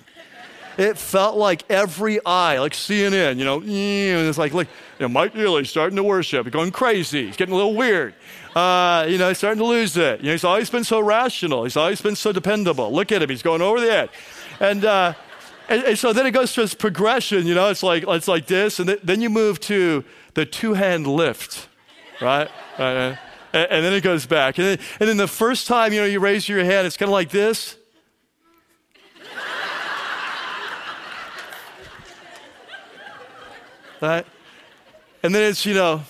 [0.77, 4.67] It felt like every eye, like CNN, you know, and it's like, like
[4.99, 7.25] You know, Mike Neely's starting to worship, going crazy.
[7.25, 8.13] He's getting a little weird.
[8.55, 10.19] Uh, you know, he's starting to lose it.
[10.19, 11.63] You know, he's always been so rational.
[11.63, 12.93] He's always been so dependable.
[12.93, 13.29] Look at him.
[13.31, 14.11] He's going over the edge.
[14.59, 15.15] And, uh,
[15.69, 18.47] and, and, so then it goes to this progression, you know, it's like, it's like
[18.47, 18.79] this.
[18.79, 20.03] And th- then you move to
[20.33, 21.67] the two hand lift,
[22.21, 22.49] right?
[22.77, 23.15] Uh,
[23.53, 24.57] and, and, then it goes back.
[24.57, 27.09] And then, and then the first time, you know, you raise your hand, it's kind
[27.09, 27.77] of like this.
[34.01, 34.25] right?
[35.23, 36.03] And then it's, you know,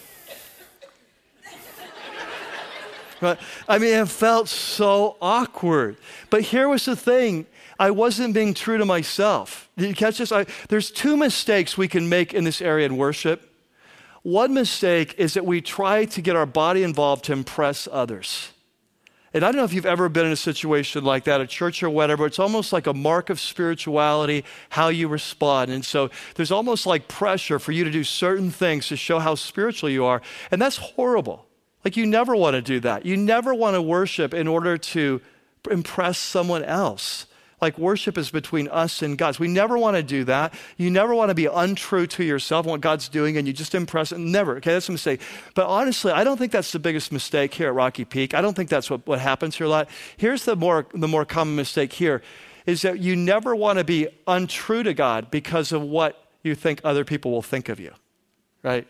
[3.20, 5.98] But I mean, it felt so awkward.
[6.30, 7.46] But here was the thing
[7.80, 9.70] I wasn't being true to myself.
[9.78, 10.32] Did you catch this?
[10.32, 13.52] I, there's two mistakes we can make in this area in worship.
[14.24, 18.52] One mistake is that we try to get our body involved to impress others.
[19.36, 21.84] And I don't know if you've ever been in a situation like that, a church
[21.84, 22.26] or whatever.
[22.26, 25.72] It's almost like a mark of spirituality, how you respond.
[25.72, 29.36] And so there's almost like pressure for you to do certain things to show how
[29.36, 30.22] spiritual you are.
[30.52, 31.46] And that's horrible.
[31.84, 33.06] Like, you never want to do that.
[33.06, 35.22] You never want to worship in order to
[35.70, 37.28] impress someone else.
[37.62, 39.40] Like, worship is between us and God.
[39.40, 40.54] we never want to do that.
[40.78, 43.74] You never want to be untrue to yourself and what God's doing, and you just
[43.74, 44.18] impress it.
[44.18, 44.58] Never.
[44.58, 45.22] Okay, that's a mistake.
[45.54, 48.34] But honestly, I don't think that's the biggest mistake here at Rocky Peak.
[48.34, 49.90] I don't think that's what, what happens here a lot.
[50.18, 52.22] Here's the more, the more common mistake here
[52.66, 56.82] is that you never want to be untrue to God because of what you think
[56.84, 57.92] other people will think of you,
[58.64, 58.88] right?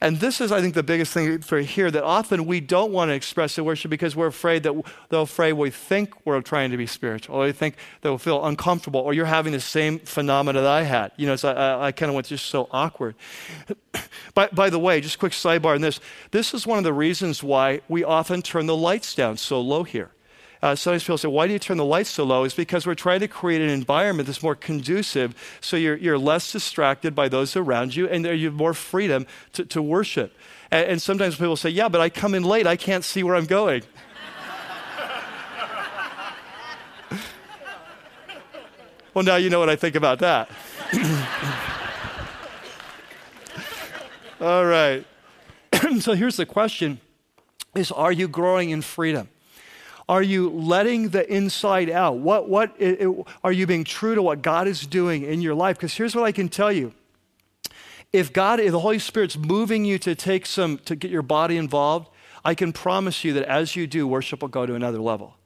[0.00, 3.10] And this is, I think, the biggest thing for here that often we don't want
[3.10, 4.74] to express in worship because we're afraid that
[5.08, 9.00] they're afraid we think we're trying to be spiritual, or they think they'll feel uncomfortable,
[9.00, 11.12] or you're having the same phenomena that I had.
[11.16, 13.14] You know, so I, I kind of went just so awkward.
[14.34, 16.00] by, by the way, just quick sidebar on this.
[16.30, 19.84] This is one of the reasons why we often turn the lights down so low
[19.84, 20.10] here
[20.62, 22.44] uh, sometimes people say, why do you turn the lights so low?
[22.44, 26.52] It's because we're trying to create an environment that's more conducive so you're, you're less
[26.52, 30.34] distracted by those around you and you have more freedom to, to worship.
[30.70, 33.36] And, and sometimes people say, yeah, but I come in late, I can't see where
[33.36, 33.82] I'm going.
[39.14, 40.50] well, now you know what I think about that.
[44.40, 45.04] All right.
[46.00, 47.00] so here's the question
[47.74, 49.28] is are you growing in freedom?
[50.08, 52.18] Are you letting the inside out?
[52.18, 55.54] What, what it, it, are you being true to what God is doing in your
[55.54, 55.76] life?
[55.76, 56.92] Because here's what I can tell you.
[58.12, 61.56] If God, if the Holy Spirit's moving you to take some, to get your body
[61.56, 62.08] involved,
[62.44, 65.36] I can promise you that as you do, worship will go to another level.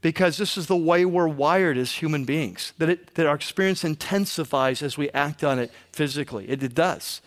[0.00, 3.84] Because this is the way we're wired as human beings, that, it, that our experience
[3.84, 6.48] intensifies as we act on it physically.
[6.48, 7.20] It, it does.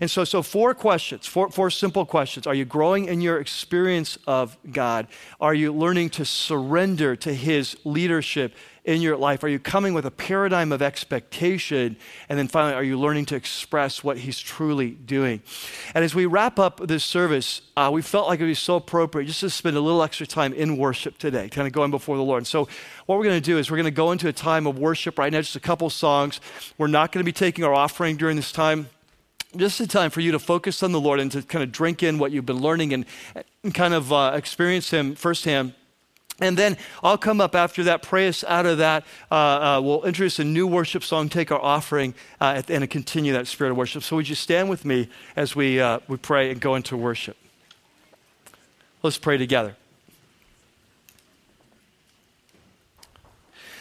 [0.00, 2.46] And so, so four questions, four, four simple questions.
[2.46, 5.06] Are you growing in your experience of God?
[5.40, 8.54] Are you learning to surrender to His leadership
[8.84, 9.44] in your life?
[9.44, 11.98] Are you coming with a paradigm of expectation?
[12.30, 15.42] And then finally, are you learning to express what He's truly doing?
[15.94, 18.76] And as we wrap up this service, uh, we felt like it would be so
[18.76, 22.16] appropriate just to spend a little extra time in worship today, kind of going before
[22.16, 22.40] the Lord.
[22.40, 22.66] And so,
[23.04, 25.18] what we're going to do is we're going to go into a time of worship
[25.18, 26.40] right now, just a couple songs.
[26.78, 28.88] We're not going to be taking our offering during this time
[29.56, 32.02] just a time for you to focus on the Lord and to kind of drink
[32.02, 33.06] in what you've been learning and,
[33.62, 35.74] and kind of uh, experience Him firsthand.
[36.40, 39.04] And then I'll come up after that, pray us out of that.
[39.30, 43.48] Uh, uh, we'll introduce a new worship song, take our offering, uh, and continue that
[43.48, 44.04] spirit of worship.
[44.04, 47.36] So, would you stand with me as we, uh, we pray and go into worship?
[49.02, 49.74] Let's pray together.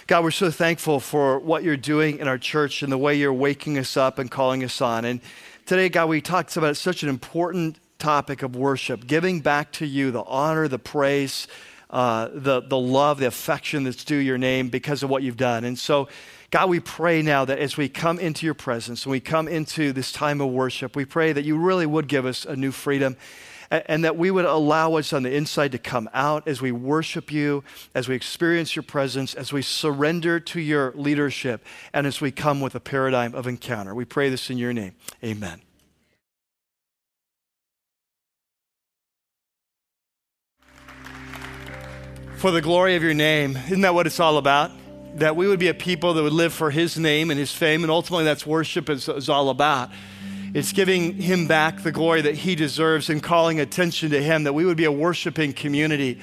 [0.07, 3.34] God, we're so thankful for what you're doing in our church and the way you're
[3.34, 5.03] waking us up and calling us on.
[5.03, 5.20] And
[5.68, 10.11] Today, God, we talked about such an important topic of worship, giving back to you
[10.11, 11.45] the honor, the praise,
[11.89, 15.65] uh, the, the love, the affection that's due your name because of what you've done.
[15.65, 16.07] And so,
[16.51, 19.91] God, we pray now that as we come into your presence and we come into
[19.91, 23.18] this time of worship, we pray that you really would give us a new freedom
[23.70, 27.32] and that we would allow us on the inside to come out as we worship
[27.32, 27.63] you,
[27.93, 32.61] as we experience your presence, as we surrender to your leadership, and as we come
[32.61, 33.93] with a paradigm of encounter.
[33.93, 34.93] We pray this in your name.
[35.24, 35.61] Amen.
[42.38, 43.57] For the glory of your name.
[43.57, 44.72] Isn't that what it's all about?
[45.15, 47.84] That we would be a people that would live for his name and his fame,
[47.84, 49.89] and ultimately that's worship is, is all about.
[50.58, 54.53] It's giving him back the glory that he deserves and calling attention to him, that
[54.53, 56.20] we would be a worshiping community,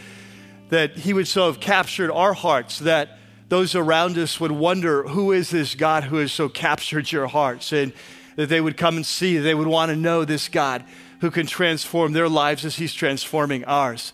[0.71, 3.17] that he would so have captured our hearts that
[3.49, 7.71] those around us would wonder, who is this God who has so captured your hearts?
[7.73, 7.93] And
[8.35, 10.85] that they would come and see, they would want to know this God
[11.21, 14.13] who can transform their lives as he's transforming ours.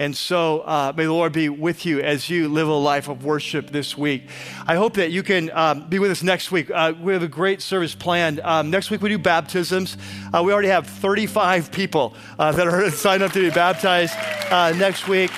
[0.00, 3.24] And so uh, may the Lord be with you as you live a life of
[3.24, 4.28] worship this week.
[4.64, 6.70] I hope that you can um, be with us next week.
[6.70, 8.38] Uh, we have a great service planned.
[8.38, 9.96] Um, next week we do baptisms.
[10.32, 14.14] Uh, we already have 35 people uh, that are signed up to be baptized
[14.52, 15.32] uh, next week.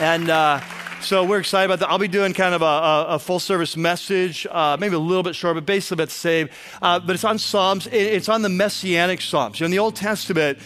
[0.00, 0.60] And uh,
[1.02, 1.90] so we're excited about that.
[1.90, 5.22] I'll be doing kind of a, a, a full service message, uh, maybe a little
[5.22, 6.48] bit short, but basically about the same.
[6.80, 7.86] Uh, but it's on Psalms.
[7.88, 9.60] It's on the Messianic Psalms.
[9.60, 10.58] You know, in the Old Testament,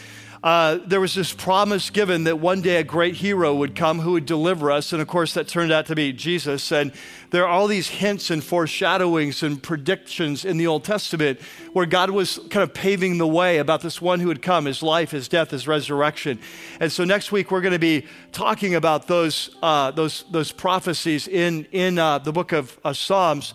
[0.47, 4.13] uh, there was this promise given that one day a great hero would come who
[4.13, 4.93] would deliver us.
[4.93, 6.71] And of course, that turned out to be Jesus.
[6.71, 6.93] And
[7.31, 11.41] there are all these hints and foreshadowings and predictions in the Old Testament
[11.73, 14.85] where God was kind of paving the way about this one who would come his
[14.85, 16.39] life, his death, his resurrection.
[16.79, 21.27] And so next week, we're going to be talking about those, uh, those, those prophecies
[21.27, 23.53] in, in uh, the book of Psalms.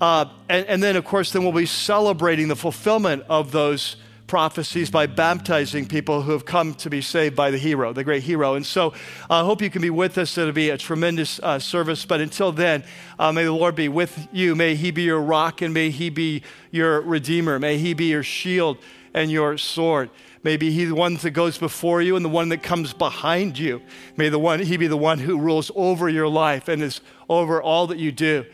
[0.00, 3.94] Uh, and, and then, of course, then we'll be celebrating the fulfillment of those
[4.26, 8.22] prophecies by baptizing people who have come to be saved by the hero, the great
[8.22, 8.54] hero.
[8.54, 8.94] And so
[9.28, 10.36] I uh, hope you can be with us.
[10.38, 12.04] It'll be a tremendous uh, service.
[12.06, 12.84] But until then,
[13.18, 14.54] uh, may the Lord be with you.
[14.54, 17.58] May He be your rock and may He be your redeemer.
[17.58, 18.78] May He be your shield
[19.12, 20.10] and your sword.
[20.42, 23.82] Maybe He the one that goes before you and the one that comes behind you.
[24.16, 27.62] May the one He be the one who rules over your life and is over
[27.62, 28.44] all that you do.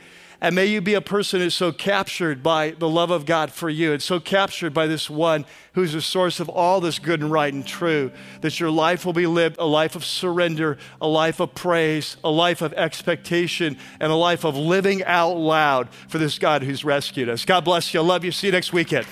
[0.43, 3.69] And may you be a person who's so captured by the love of God for
[3.69, 7.31] you and so captured by this one who's the source of all this good and
[7.31, 8.11] right and true
[8.41, 12.31] that your life will be lived a life of surrender, a life of praise, a
[12.31, 17.29] life of expectation, and a life of living out loud for this God who's rescued
[17.29, 17.45] us.
[17.45, 18.01] God bless you.
[18.01, 18.33] I love you.
[18.33, 19.07] See you next weekend.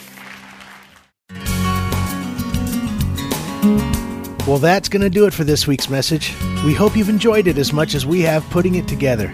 [4.46, 6.34] Well, that's going to do it for this week's message.
[6.64, 9.30] We hope you've enjoyed it as much as we have putting it together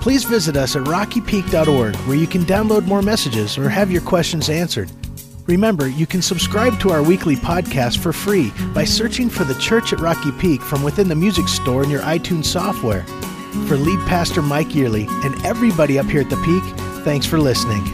[0.00, 4.48] please visit us at rockypeak.org where you can download more messages or have your questions
[4.48, 4.90] answered.
[5.46, 9.92] Remember, you can subscribe to our weekly podcast for free by searching for the Church
[9.92, 13.02] at Rocky Peak from within the music store in your iTunes software.
[13.66, 16.62] For lead pastor Mike Neely and everybody up here at the Peak,
[17.04, 17.84] thanks for listening.